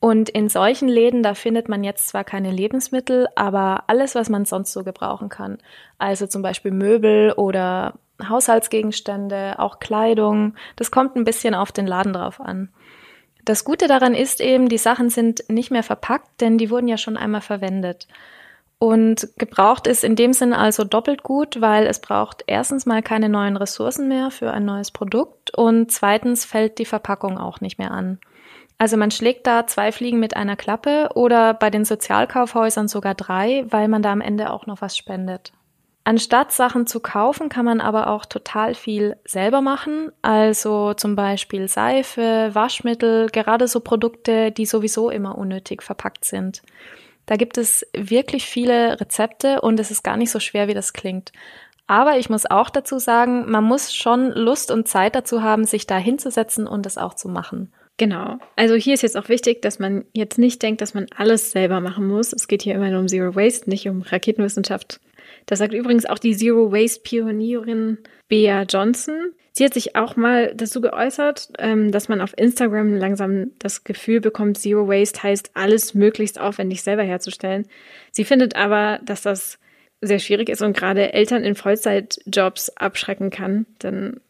Und 0.00 0.28
in 0.28 0.50
solchen 0.50 0.90
Läden, 0.90 1.22
da 1.22 1.32
findet 1.32 1.66
man 1.66 1.82
jetzt 1.82 2.08
zwar 2.08 2.24
keine 2.24 2.50
Lebensmittel, 2.50 3.26
aber 3.36 3.84
alles, 3.86 4.14
was 4.14 4.28
man 4.28 4.44
sonst 4.44 4.74
so 4.74 4.84
gebrauchen 4.84 5.30
kann. 5.30 5.56
Also 5.96 6.26
zum 6.26 6.42
Beispiel 6.42 6.70
Möbel 6.70 7.32
oder 7.32 7.94
Haushaltsgegenstände, 8.28 9.60
auch 9.60 9.80
Kleidung. 9.80 10.56
Das 10.76 10.90
kommt 10.90 11.16
ein 11.16 11.24
bisschen 11.24 11.54
auf 11.54 11.72
den 11.72 11.86
Laden 11.86 12.12
drauf 12.12 12.38
an. 12.38 12.68
Das 13.46 13.64
Gute 13.64 13.88
daran 13.88 14.14
ist 14.14 14.42
eben, 14.42 14.68
die 14.68 14.76
Sachen 14.76 15.08
sind 15.08 15.42
nicht 15.48 15.70
mehr 15.70 15.82
verpackt, 15.82 16.42
denn 16.42 16.58
die 16.58 16.68
wurden 16.68 16.88
ja 16.88 16.98
schon 16.98 17.16
einmal 17.16 17.40
verwendet. 17.40 18.08
Und 18.84 19.28
gebraucht 19.38 19.86
ist 19.86 20.04
in 20.04 20.14
dem 20.14 20.34
Sinn 20.34 20.52
also 20.52 20.84
doppelt 20.84 21.22
gut, 21.22 21.62
weil 21.62 21.86
es 21.86 22.00
braucht 22.00 22.44
erstens 22.46 22.84
mal 22.84 23.02
keine 23.02 23.30
neuen 23.30 23.56
Ressourcen 23.56 24.08
mehr 24.08 24.30
für 24.30 24.52
ein 24.52 24.66
neues 24.66 24.90
Produkt 24.90 25.56
und 25.56 25.90
zweitens 25.90 26.44
fällt 26.44 26.76
die 26.76 26.84
Verpackung 26.84 27.38
auch 27.38 27.62
nicht 27.62 27.78
mehr 27.78 27.92
an. 27.92 28.18
Also 28.76 28.98
man 28.98 29.10
schlägt 29.10 29.46
da 29.46 29.66
zwei 29.66 29.90
Fliegen 29.90 30.20
mit 30.20 30.36
einer 30.36 30.54
Klappe 30.54 31.08
oder 31.14 31.54
bei 31.54 31.70
den 31.70 31.86
Sozialkaufhäusern 31.86 32.86
sogar 32.86 33.14
drei, 33.14 33.64
weil 33.70 33.88
man 33.88 34.02
da 34.02 34.12
am 34.12 34.20
Ende 34.20 34.52
auch 34.52 34.66
noch 34.66 34.82
was 34.82 34.98
spendet. 34.98 35.54
Anstatt 36.06 36.52
Sachen 36.52 36.86
zu 36.86 37.00
kaufen, 37.00 37.48
kann 37.48 37.64
man 37.64 37.80
aber 37.80 38.08
auch 38.08 38.26
total 38.26 38.74
viel 38.74 39.16
selber 39.24 39.62
machen. 39.62 40.12
Also 40.20 40.92
zum 40.92 41.16
Beispiel 41.16 41.68
Seife, 41.68 42.50
Waschmittel, 42.52 43.30
gerade 43.30 43.66
so 43.66 43.80
Produkte, 43.80 44.52
die 44.52 44.66
sowieso 44.66 45.08
immer 45.08 45.38
unnötig 45.38 45.82
verpackt 45.82 46.26
sind. 46.26 46.60
Da 47.26 47.36
gibt 47.36 47.58
es 47.58 47.86
wirklich 47.96 48.46
viele 48.46 49.00
Rezepte 49.00 49.60
und 49.60 49.80
es 49.80 49.90
ist 49.90 50.04
gar 50.04 50.16
nicht 50.16 50.30
so 50.30 50.40
schwer, 50.40 50.68
wie 50.68 50.74
das 50.74 50.92
klingt. 50.92 51.32
Aber 51.86 52.18
ich 52.18 52.30
muss 52.30 52.46
auch 52.46 52.70
dazu 52.70 52.98
sagen, 52.98 53.50
man 53.50 53.64
muss 53.64 53.94
schon 53.94 54.32
Lust 54.32 54.70
und 54.70 54.88
Zeit 54.88 55.14
dazu 55.14 55.42
haben, 55.42 55.64
sich 55.64 55.86
da 55.86 55.98
hinzusetzen 55.98 56.66
und 56.66 56.86
das 56.86 56.98
auch 56.98 57.14
zu 57.14 57.28
machen. 57.28 57.72
Genau. 57.96 58.38
Also 58.56 58.74
hier 58.74 58.94
ist 58.94 59.02
jetzt 59.02 59.16
auch 59.16 59.28
wichtig, 59.28 59.62
dass 59.62 59.78
man 59.78 60.04
jetzt 60.12 60.38
nicht 60.38 60.62
denkt, 60.62 60.80
dass 60.80 60.94
man 60.94 61.06
alles 61.16 61.52
selber 61.52 61.80
machen 61.80 62.08
muss. 62.08 62.32
Es 62.32 62.48
geht 62.48 62.62
hier 62.62 62.74
immer 62.74 62.98
um 62.98 63.06
Zero 63.06 63.36
Waste, 63.36 63.70
nicht 63.70 63.88
um 63.88 64.02
Raketenwissenschaft. 64.02 65.00
Das 65.46 65.58
sagt 65.58 65.74
übrigens 65.74 66.06
auch 66.06 66.18
die 66.18 66.36
Zero 66.36 66.72
Waste 66.72 67.00
Pionierin 67.02 67.98
Bea 68.28 68.62
Johnson. 68.62 69.32
Sie 69.52 69.64
hat 69.64 69.74
sich 69.74 69.94
auch 69.94 70.16
mal 70.16 70.52
dazu 70.56 70.80
geäußert, 70.80 71.50
ähm, 71.58 71.92
dass 71.92 72.08
man 72.08 72.20
auf 72.20 72.36
Instagram 72.36 72.94
langsam 72.94 73.52
das 73.60 73.84
Gefühl 73.84 74.20
bekommt, 74.20 74.58
Zero 74.58 74.88
Waste 74.88 75.22
heißt, 75.22 75.52
alles 75.54 75.94
möglichst 75.94 76.40
aufwendig 76.40 76.82
selber 76.82 77.04
herzustellen. 77.04 77.66
Sie 78.10 78.24
findet 78.24 78.56
aber, 78.56 78.98
dass 79.04 79.22
das 79.22 79.58
sehr 80.00 80.18
schwierig 80.18 80.48
ist 80.48 80.60
und 80.60 80.76
gerade 80.76 81.12
Eltern 81.12 81.44
in 81.44 81.54
Vollzeitjobs 81.54 82.70
abschrecken 82.70 83.30
kann. 83.30 83.66
Denn, 83.82 84.20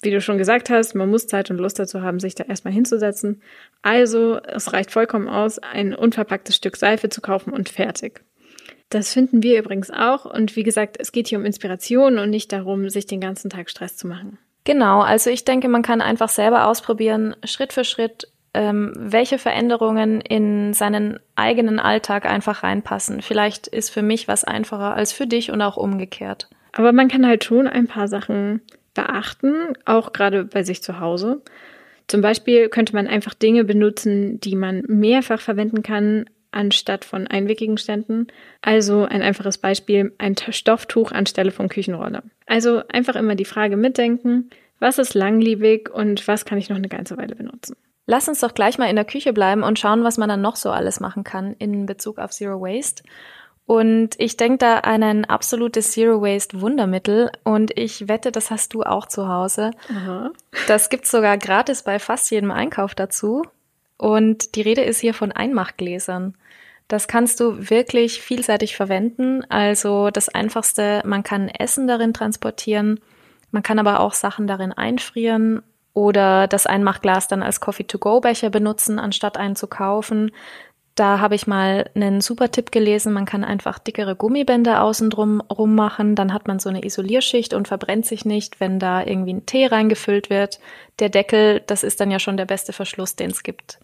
wie 0.00 0.12
du 0.12 0.20
schon 0.20 0.38
gesagt 0.38 0.70
hast, 0.70 0.94
man 0.94 1.10
muss 1.10 1.26
Zeit 1.26 1.50
und 1.50 1.58
Lust 1.58 1.80
dazu 1.80 2.02
haben, 2.02 2.20
sich 2.20 2.36
da 2.36 2.44
erstmal 2.44 2.72
hinzusetzen. 2.72 3.42
Also, 3.82 4.38
es 4.38 4.72
reicht 4.72 4.92
vollkommen 4.92 5.28
aus, 5.28 5.58
ein 5.58 5.92
unverpacktes 5.92 6.54
Stück 6.54 6.76
Seife 6.76 7.08
zu 7.08 7.20
kaufen 7.20 7.52
und 7.52 7.68
fertig. 7.68 8.22
Das 8.90 9.12
finden 9.12 9.42
wir 9.42 9.58
übrigens 9.58 9.90
auch. 9.90 10.24
Und 10.24 10.56
wie 10.56 10.62
gesagt, 10.62 10.96
es 10.98 11.12
geht 11.12 11.28
hier 11.28 11.38
um 11.38 11.44
Inspiration 11.44 12.18
und 12.18 12.30
nicht 12.30 12.52
darum, 12.52 12.88
sich 12.88 13.06
den 13.06 13.20
ganzen 13.20 13.50
Tag 13.50 13.68
Stress 13.70 13.96
zu 13.96 14.06
machen. 14.06 14.38
Genau, 14.64 15.00
also 15.00 15.30
ich 15.30 15.44
denke, 15.44 15.68
man 15.68 15.82
kann 15.82 16.00
einfach 16.00 16.28
selber 16.28 16.66
ausprobieren, 16.66 17.36
Schritt 17.44 17.72
für 17.72 17.84
Schritt, 17.84 18.28
ähm, 18.54 18.92
welche 18.96 19.38
Veränderungen 19.38 20.20
in 20.20 20.74
seinen 20.74 21.20
eigenen 21.36 21.78
Alltag 21.78 22.26
einfach 22.26 22.62
reinpassen. 22.62 23.22
Vielleicht 23.22 23.66
ist 23.66 23.90
für 23.90 24.02
mich 24.02 24.28
was 24.28 24.44
einfacher 24.44 24.94
als 24.94 25.12
für 25.12 25.26
dich 25.26 25.50
und 25.50 25.62
auch 25.62 25.76
umgekehrt. 25.76 26.48
Aber 26.72 26.92
man 26.92 27.08
kann 27.08 27.26
halt 27.26 27.44
schon 27.44 27.66
ein 27.66 27.86
paar 27.86 28.08
Sachen 28.08 28.60
beachten, 28.94 29.74
auch 29.84 30.12
gerade 30.12 30.44
bei 30.44 30.62
sich 30.62 30.82
zu 30.82 31.00
Hause. 31.00 31.40
Zum 32.06 32.20
Beispiel 32.20 32.68
könnte 32.68 32.94
man 32.94 33.06
einfach 33.06 33.34
Dinge 33.34 33.64
benutzen, 33.64 34.40
die 34.40 34.56
man 34.56 34.82
mehrfach 34.86 35.40
verwenden 35.40 35.82
kann, 35.82 36.24
anstatt 36.58 37.04
von 37.04 37.26
einwickigen 37.26 37.78
Ständen. 37.78 38.26
Also 38.60 39.04
ein 39.04 39.22
einfaches 39.22 39.58
Beispiel, 39.58 40.12
ein 40.18 40.34
Stofftuch 40.36 41.12
anstelle 41.12 41.52
von 41.52 41.68
Küchenrolle. 41.68 42.22
Also 42.46 42.82
einfach 42.88 43.14
immer 43.14 43.36
die 43.36 43.44
Frage 43.44 43.76
mitdenken, 43.76 44.50
was 44.80 44.98
ist 44.98 45.14
langlebig 45.14 45.88
und 45.88 46.26
was 46.26 46.44
kann 46.44 46.58
ich 46.58 46.68
noch 46.68 46.76
eine 46.76 46.88
ganze 46.88 47.16
Weile 47.16 47.36
benutzen. 47.36 47.76
Lass 48.06 48.28
uns 48.28 48.40
doch 48.40 48.54
gleich 48.54 48.78
mal 48.78 48.90
in 48.90 48.96
der 48.96 49.04
Küche 49.04 49.32
bleiben 49.32 49.62
und 49.62 49.78
schauen, 49.78 50.02
was 50.02 50.18
man 50.18 50.28
dann 50.28 50.40
noch 50.40 50.56
so 50.56 50.70
alles 50.70 50.98
machen 50.98 51.24
kann 51.24 51.54
in 51.58 51.86
Bezug 51.86 52.18
auf 52.18 52.32
Zero 52.32 52.60
Waste. 52.60 53.02
Und 53.66 54.14
ich 54.18 54.38
denke 54.38 54.58
da 54.58 54.78
an 54.78 55.02
ein 55.02 55.24
absolutes 55.26 55.92
Zero 55.92 56.22
Waste 56.22 56.60
Wundermittel 56.62 57.30
und 57.44 57.76
ich 57.78 58.08
wette, 58.08 58.32
das 58.32 58.50
hast 58.50 58.72
du 58.72 58.82
auch 58.82 59.06
zu 59.06 59.28
Hause. 59.28 59.72
Aha. 59.90 60.30
Das 60.66 60.88
gibt's 60.88 61.10
sogar 61.10 61.36
gratis 61.36 61.82
bei 61.82 61.98
fast 61.98 62.30
jedem 62.30 62.50
Einkauf 62.50 62.94
dazu. 62.94 63.42
Und 63.98 64.54
die 64.54 64.62
Rede 64.62 64.82
ist 64.82 65.00
hier 65.00 65.12
von 65.12 65.32
Einmachgläsern. 65.32 66.34
Das 66.86 67.06
kannst 67.06 67.40
du 67.40 67.68
wirklich 67.68 68.22
vielseitig 68.22 68.74
verwenden. 68.74 69.44
Also 69.50 70.10
das 70.10 70.30
einfachste, 70.30 71.02
man 71.04 71.22
kann 71.22 71.48
Essen 71.48 71.86
darin 71.86 72.14
transportieren, 72.14 73.00
man 73.50 73.62
kann 73.62 73.78
aber 73.78 74.00
auch 74.00 74.14
Sachen 74.14 74.46
darin 74.46 74.72
einfrieren 74.72 75.62
oder 75.94 76.46
das 76.46 76.66
Einmachglas 76.66 77.28
dann 77.28 77.42
als 77.42 77.60
Coffee-to-go-Becher 77.60 78.50
benutzen, 78.50 78.98
anstatt 78.98 79.36
einen 79.36 79.56
zu 79.56 79.66
kaufen. 79.66 80.30
Da 80.94 81.20
habe 81.20 81.34
ich 81.34 81.46
mal 81.46 81.88
einen 81.94 82.20
super 82.20 82.50
Tipp 82.50 82.72
gelesen. 82.72 83.12
Man 83.12 83.24
kann 83.24 83.44
einfach 83.44 83.78
dickere 83.78 84.16
Gummibänder 84.16 84.82
außen 84.82 85.10
drum 85.10 85.40
rum 85.40 85.74
machen. 85.74 86.14
Dann 86.14 86.32
hat 86.32 86.48
man 86.48 86.58
so 86.58 86.68
eine 86.68 86.84
Isolierschicht 86.84 87.54
und 87.54 87.68
verbrennt 87.68 88.04
sich 88.04 88.24
nicht, 88.24 88.60
wenn 88.60 88.78
da 88.78 89.04
irgendwie 89.04 89.34
ein 89.34 89.46
Tee 89.46 89.66
reingefüllt 89.66 90.28
wird. 90.28 90.58
Der 90.98 91.08
Deckel, 91.08 91.62
das 91.66 91.84
ist 91.84 92.00
dann 92.00 92.10
ja 92.10 92.18
schon 92.18 92.36
der 92.36 92.46
beste 92.46 92.72
Verschluss, 92.72 93.14
den 93.14 93.30
es 93.30 93.42
gibt. 93.44 93.78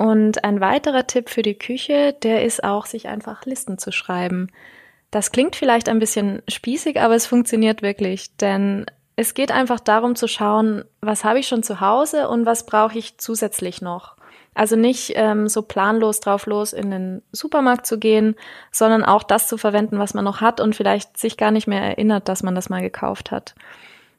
Und 0.00 0.44
ein 0.44 0.62
weiterer 0.62 1.06
Tipp 1.06 1.28
für 1.28 1.42
die 1.42 1.58
Küche, 1.58 2.16
der 2.22 2.42
ist 2.42 2.64
auch, 2.64 2.86
sich 2.86 3.06
einfach 3.06 3.44
Listen 3.44 3.76
zu 3.76 3.92
schreiben. 3.92 4.46
Das 5.10 5.30
klingt 5.30 5.56
vielleicht 5.56 5.90
ein 5.90 5.98
bisschen 5.98 6.40
spießig, 6.48 6.98
aber 6.98 7.16
es 7.16 7.26
funktioniert 7.26 7.82
wirklich, 7.82 8.34
denn 8.38 8.86
es 9.16 9.34
geht 9.34 9.52
einfach 9.52 9.78
darum 9.78 10.16
zu 10.16 10.26
schauen, 10.26 10.84
was 11.02 11.22
habe 11.22 11.38
ich 11.38 11.48
schon 11.48 11.62
zu 11.62 11.82
Hause 11.82 12.30
und 12.30 12.46
was 12.46 12.64
brauche 12.64 12.96
ich 12.96 13.18
zusätzlich 13.18 13.82
noch. 13.82 14.16
Also 14.54 14.74
nicht 14.74 15.12
ähm, 15.16 15.48
so 15.50 15.60
planlos 15.60 16.20
drauf 16.20 16.46
los 16.46 16.72
in 16.72 16.90
den 16.90 17.22
Supermarkt 17.30 17.84
zu 17.84 17.98
gehen, 17.98 18.36
sondern 18.72 19.04
auch 19.04 19.22
das 19.22 19.48
zu 19.48 19.58
verwenden, 19.58 19.98
was 19.98 20.14
man 20.14 20.24
noch 20.24 20.40
hat 20.40 20.62
und 20.62 20.74
vielleicht 20.74 21.18
sich 21.18 21.36
gar 21.36 21.50
nicht 21.50 21.66
mehr 21.66 21.82
erinnert, 21.82 22.26
dass 22.26 22.42
man 22.42 22.54
das 22.54 22.70
mal 22.70 22.80
gekauft 22.80 23.30
hat. 23.30 23.54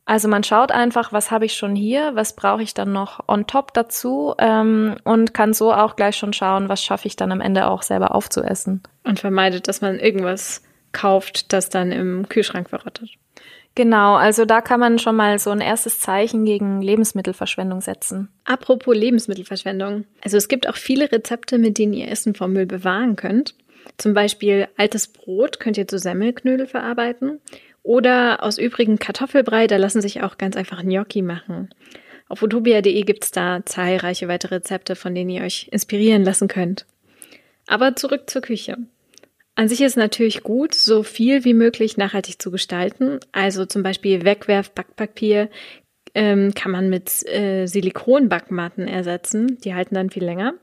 Also 0.05 0.27
man 0.27 0.43
schaut 0.43 0.71
einfach, 0.71 1.13
was 1.13 1.31
habe 1.31 1.45
ich 1.45 1.53
schon 1.53 1.75
hier, 1.75 2.15
was 2.15 2.35
brauche 2.35 2.63
ich 2.63 2.73
dann 2.73 2.91
noch 2.91 3.27
on 3.27 3.47
top 3.47 3.73
dazu 3.73 4.33
ähm, 4.39 4.95
und 5.03 5.33
kann 5.33 5.53
so 5.53 5.73
auch 5.73 5.95
gleich 5.95 6.15
schon 6.15 6.33
schauen, 6.33 6.69
was 6.69 6.83
schaffe 6.83 7.07
ich 7.07 7.15
dann 7.15 7.31
am 7.31 7.41
Ende 7.41 7.67
auch 7.67 7.83
selber 7.83 8.15
aufzuessen. 8.15 8.81
Und 9.03 9.19
vermeidet, 9.19 9.67
dass 9.67 9.81
man 9.81 9.99
irgendwas 9.99 10.63
kauft, 10.91 11.53
das 11.53 11.69
dann 11.69 11.91
im 11.91 12.27
Kühlschrank 12.27 12.69
verrottet. 12.69 13.11
Genau, 13.73 14.15
also 14.15 14.43
da 14.43 14.59
kann 14.59 14.81
man 14.81 14.99
schon 14.99 15.15
mal 15.15 15.39
so 15.39 15.49
ein 15.49 15.61
erstes 15.61 15.99
Zeichen 15.99 16.43
gegen 16.43 16.81
Lebensmittelverschwendung 16.81 17.79
setzen. 17.79 18.27
Apropos 18.43 18.93
Lebensmittelverschwendung. 18.93 20.05
Also 20.21 20.35
es 20.35 20.49
gibt 20.49 20.67
auch 20.67 20.75
viele 20.75 21.09
Rezepte, 21.09 21.57
mit 21.57 21.77
denen 21.77 21.93
ihr 21.93 22.09
Essen 22.09 22.35
vom 22.35 22.51
Müll 22.51 22.65
bewahren 22.65 23.15
könnt. 23.15 23.55
Zum 23.97 24.13
Beispiel 24.13 24.67
altes 24.77 25.07
Brot 25.07 25.59
könnt 25.59 25.77
ihr 25.77 25.87
zu 25.87 25.99
Semmelknödel 25.99 26.67
verarbeiten. 26.67 27.39
Oder 27.83 28.43
aus 28.43 28.57
übrigen 28.57 28.99
Kartoffelbrei, 28.99 29.67
da 29.67 29.77
lassen 29.77 30.01
sich 30.01 30.21
auch 30.21 30.37
ganz 30.37 30.55
einfach 30.55 30.83
Gnocchi 30.83 31.21
machen. 31.21 31.69
Auf 32.27 32.41
utopia.de 32.43 33.01
gibt's 33.03 33.31
da 33.31 33.61
zahlreiche 33.65 34.27
weitere 34.27 34.55
Rezepte, 34.55 34.95
von 34.95 35.13
denen 35.15 35.29
ihr 35.29 35.43
euch 35.43 35.67
inspirieren 35.71 36.23
lassen 36.23 36.47
könnt. 36.47 36.85
Aber 37.67 37.95
zurück 37.95 38.29
zur 38.29 38.41
Küche. 38.41 38.77
An 39.55 39.67
sich 39.67 39.81
ist 39.81 39.97
natürlich 39.97 40.43
gut, 40.43 40.73
so 40.73 41.03
viel 41.03 41.43
wie 41.43 41.53
möglich 41.53 41.97
nachhaltig 41.97 42.41
zu 42.41 42.51
gestalten. 42.51 43.19
Also 43.31 43.65
zum 43.65 43.83
Beispiel 43.83 44.23
Wegwerf-Backpapier 44.23 45.49
ähm, 46.13 46.53
kann 46.53 46.71
man 46.71 46.89
mit 46.89 47.25
äh, 47.27 47.65
Silikonbackmatten 47.65 48.87
ersetzen. 48.87 49.57
Die 49.63 49.73
halten 49.73 49.95
dann 49.95 50.09
viel 50.09 50.23
länger. 50.23 50.53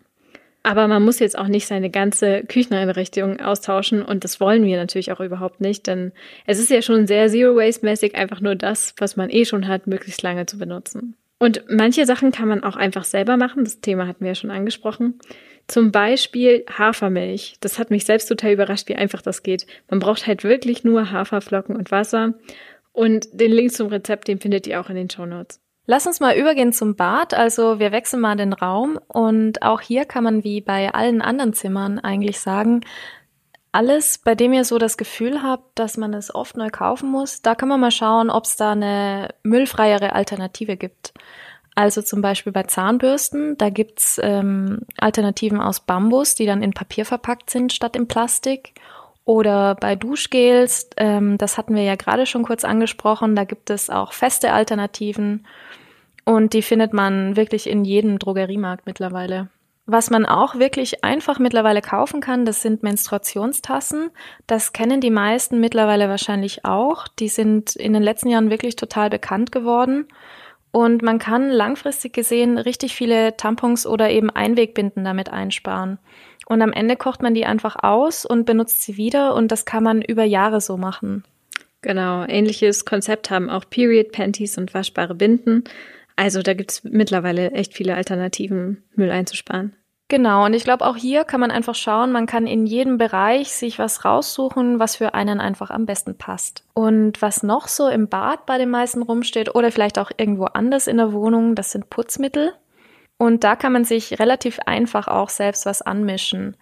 Aber 0.69 0.87
man 0.87 1.03
muss 1.03 1.19
jetzt 1.19 1.39
auch 1.39 1.49
nicht 1.49 1.67
seine 1.67 1.89
ganze 1.89 2.43
Kücheneinrichtung 2.43 3.41
austauschen 3.41 4.03
und 4.03 4.23
das 4.23 4.39
wollen 4.39 4.67
wir 4.67 4.77
natürlich 4.77 5.11
auch 5.13 5.21
überhaupt 5.21 5.63
nicht, 5.63 5.87
denn 5.87 6.13
es 6.45 6.59
ist 6.59 6.69
ja 6.69 6.83
schon 6.83 7.07
sehr 7.07 7.31
Zero-Waste-mäßig, 7.31 8.15
einfach 8.15 8.43
nur 8.43 8.55
das, 8.55 8.95
was 8.99 9.17
man 9.17 9.31
eh 9.31 9.47
schon 9.47 9.67
hat, 9.67 9.87
möglichst 9.87 10.21
lange 10.21 10.45
zu 10.45 10.59
benutzen. 10.59 11.17
Und 11.39 11.65
manche 11.71 12.05
Sachen 12.05 12.33
kann 12.33 12.49
man 12.49 12.65
auch 12.65 12.77
einfach 12.77 13.05
selber 13.05 13.39
machen, 13.39 13.65
das 13.65 13.81
Thema 13.81 14.07
hatten 14.07 14.21
wir 14.21 14.33
ja 14.33 14.35
schon 14.35 14.51
angesprochen. 14.51 15.19
Zum 15.69 15.91
Beispiel 15.91 16.67
Hafermilch. 16.71 17.57
Das 17.61 17.79
hat 17.79 17.91
mich 17.91 18.05
selbst 18.05 18.27
total 18.27 18.53
überrascht, 18.53 18.91
wie 18.91 18.97
einfach 18.97 19.23
das 19.23 19.43
geht. 19.43 19.67
Man 19.89 20.01
braucht 20.01 20.27
halt 20.27 20.45
wirklich 20.45 20.85
nur 20.85 21.11
Haferflocken 21.11 21.77
und 21.77 21.91
Wasser. 21.91 22.35
Und 22.93 23.41
den 23.41 23.53
Link 23.53 23.73
zum 23.73 23.89
Rezept, 23.89 24.29
den 24.29 24.39
findet 24.39 24.67
ihr 24.67 24.83
auch 24.83 24.91
in 24.91 24.97
den 24.97 25.09
Show 25.09 25.25
Notes. 25.25 25.63
Lass 25.91 26.07
uns 26.07 26.21
mal 26.21 26.37
übergehen 26.37 26.75
zum 26.75 26.97
Bad. 26.97 27.33
Also 27.33 27.79
wir 27.79 27.93
wechseln 27.93 28.21
mal 28.21 28.37
den 28.37 28.53
Raum 28.53 29.01
und 29.09 29.63
auch 29.63 29.81
hier 29.81 30.05
kann 30.05 30.23
man 30.23 30.45
wie 30.45 30.61
bei 30.61 30.93
allen 30.93 31.23
anderen 31.23 31.55
Zimmern 31.55 31.99
eigentlich 31.99 32.41
sagen, 32.41 32.83
alles, 33.73 34.19
bei 34.19 34.35
dem 34.35 34.53
ihr 34.53 34.67
so 34.67 34.77
das 34.77 34.99
Gefühl 34.99 35.43
habt, 35.43 35.79
dass 35.79 35.97
man 35.97 36.13
es 36.13 36.35
oft 36.35 36.59
neu 36.59 36.69
kaufen 36.69 37.11
muss, 37.11 37.41
da 37.41 37.55
kann 37.55 37.71
man 37.71 37.81
mal 37.81 37.91
schauen, 37.91 38.29
ob 38.29 38.45
es 38.45 38.57
da 38.57 38.73
eine 38.73 39.31
müllfreiere 39.43 40.13
Alternative 40.13 40.77
gibt. 40.77 41.15
Also 41.75 42.03
zum 42.03 42.21
Beispiel 42.21 42.53
bei 42.53 42.65
Zahnbürsten, 42.65 43.57
da 43.57 43.71
gibt's 43.71 44.21
ähm, 44.23 44.81
Alternativen 44.99 45.59
aus 45.59 45.81
Bambus, 45.81 46.35
die 46.35 46.45
dann 46.45 46.63
in 46.63 46.75
Papier 46.75 47.07
verpackt 47.07 47.49
sind 47.49 47.73
statt 47.73 47.97
in 47.97 48.09
Plastik. 48.09 48.75
Oder 49.29 49.75
bei 49.75 49.95
Duschgels, 49.95 50.89
ähm, 50.97 51.37
das 51.37 51.59
hatten 51.59 51.75
wir 51.75 51.83
ja 51.83 51.97
gerade 51.97 52.25
schon 52.25 52.45
kurz 52.45 52.65
angesprochen, 52.65 53.37
da 53.37 53.45
gibt 53.45 53.69
es 53.69 53.91
auch 53.91 54.15
feste 54.15 54.55
Alternativen 54.55 55.45
und 56.25 56.55
die 56.55 56.63
findet 56.63 56.95
man 56.95 57.37
wirklich 57.37 57.69
in 57.69 57.85
jedem 57.85 58.19
Drogeriemarkt 58.19 58.87
mittlerweile. 58.87 59.49
Was 59.85 60.09
man 60.09 60.25
auch 60.25 60.55
wirklich 60.55 61.05
einfach 61.05 61.39
mittlerweile 61.39 61.83
kaufen 61.83 62.23
kann, 62.23 62.47
das 62.47 62.63
sind 62.63 62.83
Menstruationstassen. 62.83 64.09
Das 64.47 64.73
kennen 64.73 65.03
die 65.03 65.11
meisten 65.11 65.61
mittlerweile 65.61 66.09
wahrscheinlich 66.09 66.65
auch. 66.65 67.07
Die 67.07 67.29
sind 67.29 67.77
in 67.77 67.93
den 67.93 68.03
letzten 68.03 68.31
Jahren 68.31 68.49
wirklich 68.49 68.77
total 68.77 69.11
bekannt 69.11 69.53
geworden. 69.53 70.09
Und 70.71 71.03
man 71.03 71.19
kann 71.19 71.51
langfristig 71.51 72.13
gesehen 72.13 72.59
richtig 72.59 72.95
viele 72.95 73.37
Tampons 73.37 73.87
oder 73.87 74.11
eben 74.11 74.31
Einwegbinden 74.31 75.05
damit 75.05 75.31
einsparen. 75.31 75.99
Und 76.47 76.63
am 76.63 76.73
Ende 76.73 76.97
kocht 76.97 77.23
man 77.23 77.35
die 77.35 77.47
einfach 77.47 77.77
aus 77.83 78.25
und 78.25 78.47
benutzt 78.47 78.83
sie 78.83 78.97
wieder 78.97 79.35
und 79.35 79.53
das 79.53 79.65
kann 79.65 79.83
man 79.83 80.03
über 80.03 80.25
Jahre 80.25 80.61
so 80.61 80.77
machen. 80.77 81.25
Genau, 81.83 82.25
ähnliches 82.25 82.85
Konzept 82.85 83.31
haben 83.31 83.51
auch 83.51 83.65
Period 83.69 84.13
Panties 84.13 84.59
und 84.59 84.75
waschbare 84.75 85.15
Binden. 85.15 85.65
Also 86.17 86.43
da 86.43 86.55
gibt's 86.55 86.83
mittlerweile 86.85 87.53
echt 87.53 87.75
viele 87.75 87.95
Alternativen, 87.95 88.83
Müll 88.97 89.11
einzusparen. 89.11 89.75
Genau, 90.11 90.47
und 90.47 90.55
ich 90.55 90.65
glaube, 90.65 90.87
auch 90.87 90.97
hier 90.97 91.25
kann 91.25 91.39
man 91.39 91.51
einfach 91.51 91.75
schauen, 91.75 92.13
man 92.13 92.25
kann 92.25 92.47
in 92.47 92.65
jedem 92.65 92.97
Bereich 92.97 93.53
sich 93.53 93.79
was 93.79 94.07
raussuchen, 94.07 94.79
was 94.79 94.97
für 94.97 95.13
einen 95.13 95.39
einfach 95.39 95.69
am 95.69 95.85
besten 95.85 96.17
passt. 96.17 96.65
Und 96.73 97.21
was 97.21 97.43
noch 97.43 97.69
so 97.69 97.89
im 97.89 98.09
Bad 98.09 98.47
bei 98.47 98.57
den 98.57 98.71
meisten 98.71 99.03
rumsteht 99.03 99.55
oder 99.55 99.71
vielleicht 99.71 99.99
auch 99.99 100.11
irgendwo 100.17 100.47
anders 100.47 100.87
in 100.87 100.97
der 100.97 101.13
Wohnung, 101.13 101.55
das 101.55 101.73
sind 101.73 101.91
Putzmittel. 101.91 102.55
Und 103.19 103.45
da 103.45 103.55
kann 103.55 103.73
man 103.73 103.85
sich 103.85 104.19
relativ 104.19 104.61
einfach 104.61 105.09
auch 105.09 105.29
selbst 105.29 105.67
was 105.67 105.83
anmischen. 105.83 106.57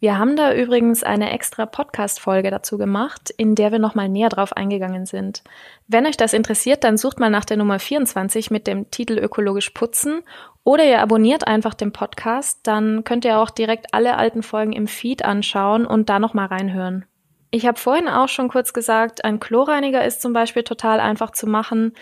Wir 0.00 0.18
haben 0.18 0.34
da 0.34 0.54
übrigens 0.54 1.02
eine 1.02 1.30
extra 1.30 1.66
Podcast-Folge 1.66 2.50
dazu 2.50 2.78
gemacht, 2.78 3.30
in 3.36 3.54
der 3.54 3.70
wir 3.70 3.78
nochmal 3.78 4.08
näher 4.08 4.30
drauf 4.30 4.54
eingegangen 4.54 5.04
sind. 5.04 5.42
Wenn 5.88 6.06
euch 6.06 6.16
das 6.16 6.32
interessiert, 6.32 6.84
dann 6.84 6.96
sucht 6.96 7.20
mal 7.20 7.28
nach 7.28 7.44
der 7.44 7.58
Nummer 7.58 7.78
24 7.78 8.50
mit 8.50 8.66
dem 8.66 8.90
Titel 8.90 9.18
Ökologisch 9.18 9.70
putzen 9.70 10.22
oder 10.70 10.84
ihr 10.84 11.00
abonniert 11.00 11.48
einfach 11.48 11.74
den 11.74 11.90
Podcast, 11.90 12.60
dann 12.62 13.02
könnt 13.02 13.24
ihr 13.24 13.40
auch 13.40 13.50
direkt 13.50 13.92
alle 13.92 14.16
alten 14.16 14.44
Folgen 14.44 14.72
im 14.72 14.86
Feed 14.86 15.24
anschauen 15.24 15.84
und 15.84 16.08
da 16.08 16.20
nochmal 16.20 16.46
reinhören. 16.46 17.06
Ich 17.50 17.66
habe 17.66 17.76
vorhin 17.76 18.06
auch 18.06 18.28
schon 18.28 18.46
kurz 18.46 18.72
gesagt, 18.72 19.24
ein 19.24 19.40
Kloreiniger 19.40 20.04
ist 20.04 20.22
zum 20.22 20.32
Beispiel 20.32 20.62
total 20.62 21.00
einfach 21.00 21.32
zu 21.32 21.48
machen. 21.48 21.94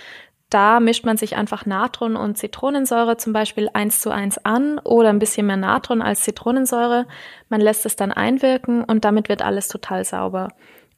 Da 0.50 0.80
mischt 0.80 1.06
man 1.06 1.16
sich 1.16 1.34
einfach 1.34 1.64
Natron 1.64 2.14
und 2.14 2.36
Zitronensäure 2.36 3.16
zum 3.16 3.32
Beispiel 3.32 3.70
eins 3.72 4.00
zu 4.00 4.10
eins 4.10 4.36
an 4.44 4.78
oder 4.80 5.08
ein 5.08 5.18
bisschen 5.18 5.46
mehr 5.46 5.56
Natron 5.56 6.02
als 6.02 6.20
Zitronensäure. 6.24 7.06
Man 7.48 7.62
lässt 7.62 7.86
es 7.86 7.96
dann 7.96 8.12
einwirken 8.12 8.84
und 8.84 9.06
damit 9.06 9.30
wird 9.30 9.40
alles 9.40 9.68
total 9.68 10.04
sauber. 10.04 10.48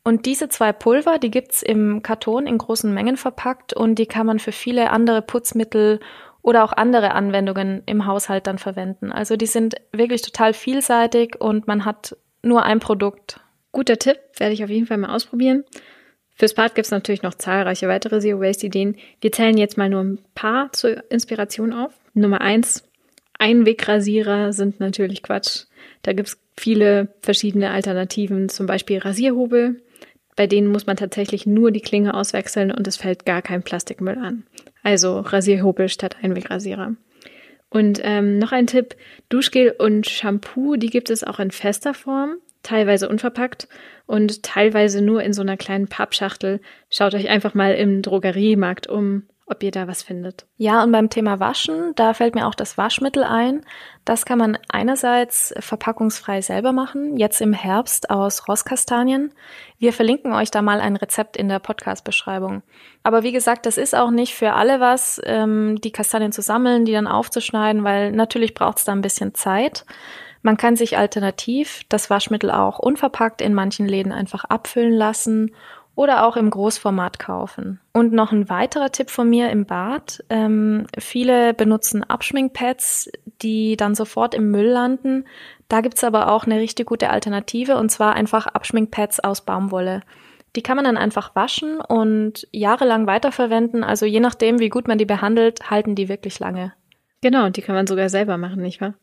Und 0.03 0.27
diese 0.27 0.49
zwei 0.49 0.73
Pulver, 0.73 1.19
die 1.21 1.31
gibt's 1.31 1.63
im 1.63 2.03
Karton 2.03 2.49
in 2.49 2.59
großen 2.59 2.93
Mengen 2.93 3.17
verpackt 3.17 3.75
und 3.75 3.95
die 4.01 4.07
kann 4.07 4.27
man 4.27 4.41
für 4.41 4.51
viele 4.51 4.91
andere 4.91 5.23
Putzmittel 5.23 6.01
oder 6.43 6.65
auch 6.65 6.73
andere 6.73 7.13
Anwendungen 7.13 7.83
im 7.87 8.07
Haushalt 8.07 8.47
dann 8.47 8.59
verwenden. 8.59 9.13
Also 9.13 9.37
die 9.37 9.47
sind 9.47 9.77
wirklich 9.93 10.23
total 10.23 10.55
vielseitig 10.55 11.41
und 11.41 11.67
man 11.67 11.85
hat 11.85 12.17
nur 12.43 12.65
ein 12.65 12.81
Produkt. 12.81 13.41
Guter 13.73 13.99
Tipp, 13.99 14.19
werde 14.37 14.55
ich 14.55 14.65
auf 14.65 14.71
jeden 14.71 14.87
Fall 14.87 14.99
mal 14.99 15.15
ausprobieren. 15.15 15.65
Fürs 16.35 16.55
Bad 16.55 16.75
gibt 16.75 16.87
es 16.87 16.91
natürlich 16.91 17.23
noch 17.23 17.35
zahlreiche 17.35 17.87
weitere 17.87 18.19
Zero 18.21 18.41
Waste 18.41 18.67
Ideen. 18.67 18.97
Wir 19.21 19.31
zählen 19.31 19.59
jetzt 19.59 19.77
mal 19.77 19.91
nur 19.91 20.03
ein 20.03 20.19
paar 20.35 20.73
zur 20.73 21.11
Inspiration 21.11 21.73
auf. 21.73 21.93
Nummer 22.15 22.41
eins, 22.41 22.83
Einwegrasierer 23.39 24.53
sind 24.53 24.81
natürlich 24.81 25.23
Quatsch. 25.23 25.65
Da 26.03 26.13
gibt 26.13 26.29
es 26.29 26.39
viele 26.57 27.09
verschiedene 27.21 27.71
Alternativen, 27.71 28.49
zum 28.49 28.67
Beispiel 28.67 28.99
Rasierhobel. 28.99 29.83
Bei 30.37 30.47
denen 30.47 30.69
muss 30.69 30.87
man 30.87 30.97
tatsächlich 30.97 31.47
nur 31.47 31.71
die 31.71 31.81
Klinge 31.81 32.15
auswechseln 32.15 32.71
und 32.71 32.87
es 32.87 32.97
fällt 32.97 33.27
gar 33.27 33.43
kein 33.43 33.63
Plastikmüll 33.63 34.17
an. 34.17 34.45
Also 34.83 35.21
Rasierhobel 35.21 35.89
statt 35.89 36.17
Einwegrasierer. 36.23 36.95
Und 37.69 38.01
ähm, 38.03 38.39
noch 38.39 38.53
ein 38.53 38.67
Tipp, 38.67 38.97
Duschgel 39.29 39.75
und 39.79 40.09
Shampoo, 40.09 40.77
die 40.77 40.91
gibt 40.91 41.09
es 41.11 41.23
auch 41.23 41.39
in 41.39 41.51
fester 41.51 41.95
Form 41.95 42.37
teilweise 42.63 43.09
unverpackt 43.09 43.69
und 44.07 44.43
teilweise 44.43 45.03
nur 45.03 45.23
in 45.23 45.33
so 45.33 45.43
einer 45.43 45.57
kleinen 45.57 45.89
Pappschachtel. 45.89 46.61
Schaut 46.91 47.15
euch 47.15 47.29
einfach 47.29 47.55
mal 47.55 47.75
im 47.75 48.03
Drogeriemarkt 48.03 48.87
um, 48.87 49.25
ob 49.51 49.63
ihr 49.63 49.73
da 49.73 49.89
was 49.89 50.03
findet. 50.03 50.47
Ja, 50.57 50.83
und 50.83 50.93
beim 50.93 51.11
Thema 51.11 51.41
Waschen, 51.41 51.93
da 51.97 52.15
fällt 52.15 52.35
mir 52.35 52.47
auch 52.47 52.55
das 52.55 52.79
Waschmittel 52.79 53.25
ein. 53.25 53.63
Das 54.05 54.25
kann 54.25 54.39
man 54.39 54.57
einerseits 54.69 55.53
verpackungsfrei 55.59 56.41
selber 56.41 56.73
machen, 56.73 57.17
jetzt 57.17 57.41
im 57.41 57.53
Herbst 57.53 58.11
aus 58.11 58.47
Rosskastanien. 58.49 59.35
Wir 59.79 59.93
verlinken 59.93 60.33
euch 60.33 60.51
da 60.51 60.63
mal 60.63 60.81
ein 60.81 60.97
Rezept 60.97 61.37
in 61.37 61.49
der 61.49 61.59
Podcast-Beschreibung. 61.59 62.63
Aber 63.03 63.23
wie 63.23 63.33
gesagt, 63.33 63.67
das 63.67 63.77
ist 63.77 63.95
auch 63.95 64.11
nicht 64.11 64.35
für 64.35 64.53
alle 64.53 64.79
was, 64.79 65.21
ähm, 65.25 65.81
die 65.81 65.93
Kastanien 65.93 66.33
zu 66.33 66.43
sammeln, 66.43 66.85
die 66.85 66.93
dann 66.93 67.09
aufzuschneiden, 67.09 67.83
weil 67.83 68.13
natürlich 68.13 68.55
braucht 68.55 68.79
es 68.79 68.85
da 68.85 68.93
ein 68.93 69.03
bisschen 69.03 69.35
Zeit. 69.35 69.85
Man 70.43 70.57
kann 70.57 70.77
sich 70.77 70.97
alternativ 70.97 71.83
das 71.89 72.09
Waschmittel 72.09 72.51
auch 72.51 72.79
unverpackt 72.79 73.43
in 73.43 73.53
manchen 73.53 73.87
Läden 73.87 74.13
einfach 74.13 74.45
abfüllen 74.45 74.95
lassen 74.95 75.55
oder 76.01 76.25
auch 76.25 76.39
im 76.39 76.49
Großformat 76.49 77.19
kaufen. 77.19 77.79
Und 77.93 78.15
noch 78.15 78.33
ein 78.33 78.49
weiterer 78.49 78.91
Tipp 78.91 79.11
von 79.11 79.29
mir 79.29 79.51
im 79.51 79.67
Bad. 79.67 80.25
Ähm, 80.31 80.87
viele 80.99 81.53
benutzen 81.53 82.05
Abschminkpads, 82.09 83.11
die 83.43 83.77
dann 83.77 83.95
sofort 83.95 84.35
im 84.35 84.51
Müll 84.51 84.69
landen. 84.69 85.27
Da 85.69 85.83
gibt's 85.83 86.03
aber 86.03 86.33
auch 86.33 86.47
eine 86.47 86.59
richtig 86.59 86.87
gute 86.87 87.11
Alternative 87.11 87.77
und 87.77 87.91
zwar 87.91 88.15
einfach 88.15 88.47
Abschminkpads 88.47 89.21
aus 89.21 89.43
Baumwolle. 89.43 90.01
Die 90.57 90.63
kann 90.63 90.77
man 90.77 90.87
dann 90.87 90.97
einfach 90.97 91.37
waschen 91.37 91.83
und 91.83 92.49
jahrelang 92.51 93.07
weiterverwenden. 93.07 93.85
Also 93.85 94.07
je 94.07 94.21
nachdem, 94.21 94.59
wie 94.59 94.71
gut 94.71 94.89
man 94.89 94.97
die 94.97 95.05
behandelt, 95.05 95.71
halten 95.71 95.97
die 95.97 96.09
wirklich 96.09 96.39
lange. 96.39 96.73
Genau, 97.21 97.45
und 97.45 97.59
die 97.59 97.63
kann 97.63 97.75
man 97.75 97.87
sogar 97.87 98.09
selber 98.09 98.39
machen, 98.39 98.63
nicht 98.63 98.81
wahr? 98.81 98.95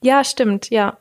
Ja, 0.00 0.24
stimmt, 0.24 0.70
ja. 0.70 0.96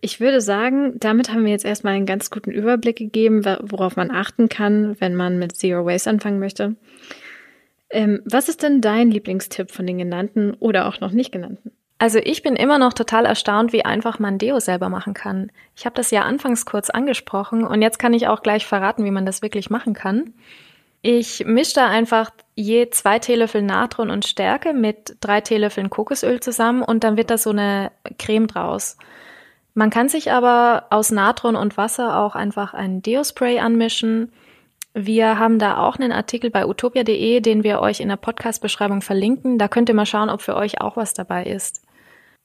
Ich 0.00 0.20
würde 0.20 0.40
sagen, 0.40 0.98
damit 1.00 1.30
haben 1.30 1.44
wir 1.44 1.52
jetzt 1.52 1.64
erstmal 1.64 1.94
einen 1.94 2.06
ganz 2.06 2.30
guten 2.30 2.50
Überblick 2.50 2.96
gegeben, 2.96 3.44
worauf 3.44 3.96
man 3.96 4.10
achten 4.10 4.48
kann, 4.48 4.96
wenn 5.00 5.14
man 5.14 5.38
mit 5.38 5.56
Zero 5.56 5.84
Waste 5.84 6.10
anfangen 6.10 6.38
möchte. 6.38 6.76
Ähm, 7.90 8.20
was 8.24 8.48
ist 8.48 8.62
denn 8.62 8.80
dein 8.80 9.10
Lieblingstipp 9.10 9.70
von 9.70 9.86
den 9.86 9.98
genannten 9.98 10.54
oder 10.54 10.86
auch 10.86 11.00
noch 11.00 11.10
nicht 11.10 11.32
genannten? 11.32 11.72
Also 11.98 12.20
ich 12.22 12.42
bin 12.42 12.54
immer 12.54 12.78
noch 12.78 12.92
total 12.92 13.26
erstaunt, 13.26 13.72
wie 13.72 13.84
einfach 13.84 14.20
man 14.20 14.38
Deo 14.38 14.60
selber 14.60 14.88
machen 14.88 15.14
kann. 15.14 15.50
Ich 15.74 15.84
habe 15.84 15.96
das 15.96 16.12
ja 16.12 16.22
anfangs 16.22 16.64
kurz 16.64 16.90
angesprochen 16.90 17.64
und 17.64 17.82
jetzt 17.82 17.98
kann 17.98 18.14
ich 18.14 18.28
auch 18.28 18.42
gleich 18.42 18.66
verraten, 18.66 19.04
wie 19.04 19.10
man 19.10 19.26
das 19.26 19.42
wirklich 19.42 19.68
machen 19.68 19.94
kann. 19.94 20.32
Ich 21.02 21.44
mische 21.44 21.74
da 21.74 21.88
einfach 21.88 22.30
je 22.54 22.90
zwei 22.90 23.18
Teelöffel 23.18 23.62
Natron 23.62 24.10
und 24.10 24.26
Stärke 24.26 24.74
mit 24.74 25.16
drei 25.20 25.40
Teelöffeln 25.40 25.90
Kokosöl 25.90 26.38
zusammen 26.40 26.82
und 26.82 27.02
dann 27.02 27.16
wird 27.16 27.30
da 27.30 27.38
so 27.38 27.50
eine 27.50 27.90
Creme 28.18 28.46
draus. 28.46 28.96
Man 29.78 29.90
kann 29.90 30.08
sich 30.08 30.32
aber 30.32 30.86
aus 30.90 31.12
Natron 31.12 31.54
und 31.54 31.76
Wasser 31.76 32.18
auch 32.18 32.34
einfach 32.34 32.74
ein 32.74 33.00
Deo-Spray 33.00 33.60
anmischen. 33.60 34.32
Wir 34.92 35.38
haben 35.38 35.60
da 35.60 35.76
auch 35.76 35.94
einen 35.94 36.10
Artikel 36.10 36.50
bei 36.50 36.66
utopia.de, 36.66 37.38
den 37.38 37.62
wir 37.62 37.78
euch 37.78 38.00
in 38.00 38.08
der 38.08 38.16
Podcast-Beschreibung 38.16 39.02
verlinken. 39.02 39.56
Da 39.56 39.68
könnt 39.68 39.88
ihr 39.88 39.94
mal 39.94 40.04
schauen, 40.04 40.30
ob 40.30 40.42
für 40.42 40.56
euch 40.56 40.80
auch 40.80 40.96
was 40.96 41.14
dabei 41.14 41.44
ist. 41.44 41.86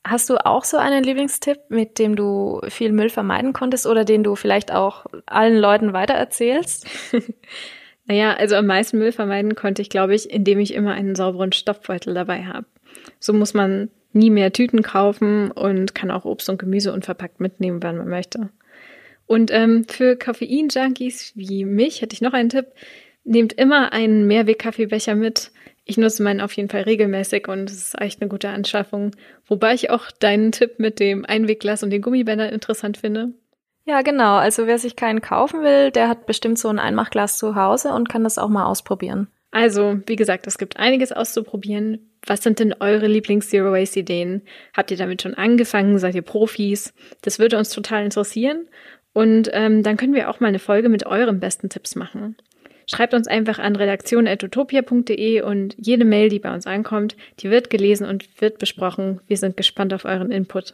Hast 0.06 0.30
du 0.30 0.46
auch 0.46 0.64
so 0.64 0.78
einen 0.78 1.04
Lieblingstipp, 1.04 1.58
mit 1.70 1.98
dem 1.98 2.16
du 2.16 2.62
viel 2.68 2.92
Müll 2.92 3.10
vermeiden 3.10 3.52
konntest 3.52 3.88
oder 3.88 4.06
den 4.06 4.24
du 4.24 4.36
vielleicht 4.36 4.72
auch 4.72 5.08
allen 5.26 5.58
Leuten 5.58 5.92
weitererzählst? 5.92 6.86
Naja, 8.06 8.34
also 8.34 8.58
am 8.58 8.66
meisten 8.66 8.98
Müll 8.98 9.14
vermeiden 9.14 9.56
konnte 9.56 9.82
ich, 9.82 9.90
glaube 9.90 10.14
ich, 10.14 10.30
indem 10.30 10.60
ich 10.60 10.74
immer 10.74 10.92
einen 10.92 11.16
sauberen 11.16 11.54
Stoffbeutel 11.54 12.14
dabei 12.14 12.44
habe. 12.44 12.66
So 13.22 13.32
muss 13.32 13.54
man 13.54 13.92
nie 14.14 14.30
mehr 14.30 14.54
Tüten 14.54 14.82
kaufen 14.82 15.52
und 15.52 15.96
kann 15.96 16.12
auch 16.12 16.26
Obst 16.26 16.50
und 16.50 16.58
Gemüse 16.58 16.94
unverpackt 16.94 17.40
mitnehmen, 17.40 17.82
wann 17.82 17.98
man 17.98 18.10
möchte. 18.10 18.50
Und 19.26 19.52
ähm, 19.52 19.86
für 19.88 20.16
Koffein-Junkies 20.16 21.34
wie 21.36 21.66
mich 21.66 22.02
hätte 22.02 22.14
ich 22.14 22.22
noch 22.22 22.34
einen 22.34 22.50
Tipp. 22.50 22.68
Nehmt 23.24 23.54
immer 23.54 23.94
einen 23.94 24.28
Mehrweg-Kaffeebecher 24.28 25.16
mit. 25.16 25.52
Ich 25.86 25.98
nutze 25.98 26.24
meinen 26.24 26.42
auf 26.42 26.54
jeden 26.54 26.70
Fall 26.70 26.82
regelmäßig 26.82 27.48
und 27.48 27.70
es 27.70 27.78
ist 27.78 28.02
echt 28.02 28.22
eine 28.22 28.30
gute 28.30 28.50
Anschaffung. 28.50 29.12
Wobei 29.48 29.74
ich 29.74 29.90
auch 29.90 30.12
deinen 30.12 30.52
Tipp 30.52 30.80
mit 30.80 31.00
dem 31.00 31.26
Einwegglas 31.26 31.84
und 31.84 31.90
den 31.90 32.02
Gummibändern 32.02 32.50
interessant 32.50 32.98
finde. 32.98 33.34
Ja, 33.86 34.02
genau. 34.02 34.36
Also 34.38 34.66
wer 34.66 34.80
sich 34.80 34.96
keinen 34.96 35.22
kaufen 35.22 35.62
will, 35.62 35.92
der 35.92 36.08
hat 36.08 36.26
bestimmt 36.26 36.58
so 36.58 36.70
ein 36.70 36.80
Einmachglas 36.80 37.38
zu 37.38 37.56
Hause 37.56 37.94
und 37.94 38.08
kann 38.08 38.24
das 38.24 38.38
auch 38.38 38.48
mal 38.50 38.66
ausprobieren. 38.66 39.28
Also, 39.54 40.00
wie 40.08 40.16
gesagt, 40.16 40.48
es 40.48 40.58
gibt 40.58 40.78
einiges 40.78 41.12
auszuprobieren. 41.12 42.10
Was 42.26 42.42
sind 42.42 42.58
denn 42.58 42.74
eure 42.80 43.06
Lieblings-Zero-Waste-Ideen? 43.06 44.42
Habt 44.76 44.90
ihr 44.90 44.98
damit 44.98 45.22
schon 45.22 45.36
angefangen? 45.36 46.00
Seid 46.00 46.16
ihr 46.16 46.24
Profis? 46.24 46.92
Das 47.22 47.38
würde 47.38 47.60
uns 47.60 47.70
total 47.70 48.04
interessieren. 48.04 48.68
Und 49.14 49.52
ähm, 49.54 49.84
dann 49.84 49.96
können 49.96 50.16
wir 50.16 50.32
auch 50.32 50.40
mal 50.40 50.48
eine 50.48 50.58
Folge 50.58 50.90
mit 50.90 51.06
euren 51.06 51.40
besten 51.40 51.70
Tipps 51.70 51.96
machen. 51.96 52.36
Schreibt 52.88 53.14
uns 53.14 53.28
einfach 53.28 53.60
an 53.60 53.76
redaktion.utopia.de 53.76 55.42
und 55.42 55.76
jede 55.78 56.04
Mail, 56.04 56.30
die 56.30 56.40
bei 56.40 56.52
uns 56.52 56.66
ankommt, 56.66 57.16
die 57.40 57.52
wird 57.52 57.70
gelesen 57.70 58.08
und 58.08 58.42
wird 58.42 58.58
besprochen. 58.58 59.22
Wir 59.28 59.38
sind 59.38 59.56
gespannt 59.56 59.94
auf 59.94 60.06
euren 60.06 60.32
Input. 60.32 60.74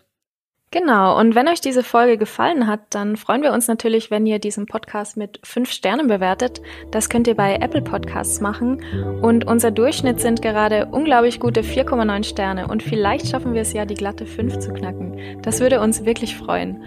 Genau, 0.72 1.18
und 1.20 1.34
wenn 1.34 1.48
euch 1.48 1.62
diese 1.62 1.82
Folge 1.82 2.20
gefallen 2.20 2.68
hat, 2.68 2.82
dann 2.92 3.18
freuen 3.18 3.42
wir 3.42 3.54
uns 3.54 3.68
natürlich, 3.68 4.12
wenn 4.12 4.28
ihr 4.28 4.38
diesen 4.38 4.68
Podcast 4.68 5.18
mit 5.18 5.40
fünf 5.44 5.72
Sternen 5.72 6.08
bewertet. 6.08 6.62
Das 6.92 7.10
könnt 7.10 7.28
ihr 7.28 7.36
bei 7.36 7.56
Apple 7.56 7.82
Podcasts 7.82 8.40
machen. 8.40 8.84
Und 9.24 9.48
unser 9.48 9.72
Durchschnitt 9.72 10.22
sind 10.22 10.44
gerade 10.44 10.86
unglaublich 10.92 11.40
gute 11.40 11.62
4,9 11.62 12.24
Sterne. 12.24 12.68
Und 12.68 12.84
vielleicht 12.84 13.28
schaffen 13.28 13.56
wir 13.56 13.62
es 13.62 13.74
ja, 13.74 13.86
die 13.86 13.96
glatte 13.96 14.28
5 14.28 14.60
zu 14.60 14.72
knacken. 14.72 15.42
Das 15.42 15.60
würde 15.60 15.82
uns 15.82 16.06
wirklich 16.06 16.38
freuen. 16.38 16.84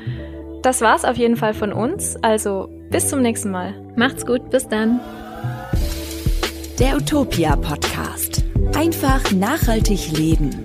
Das 0.63 0.81
war's 0.81 1.05
auf 1.05 1.17
jeden 1.17 1.37
Fall 1.37 1.55
von 1.55 1.73
uns. 1.73 2.17
Also 2.23 2.69
bis 2.91 3.09
zum 3.09 3.21
nächsten 3.21 3.51
Mal. 3.51 3.75
Macht's 3.97 4.25
gut, 4.25 4.49
bis 4.51 4.69
dann. 4.69 5.01
Der 6.79 6.97
Utopia 6.97 7.57
Podcast. 7.57 8.45
Einfach 8.77 9.33
nachhaltig 9.33 10.17
leben. 10.17 10.65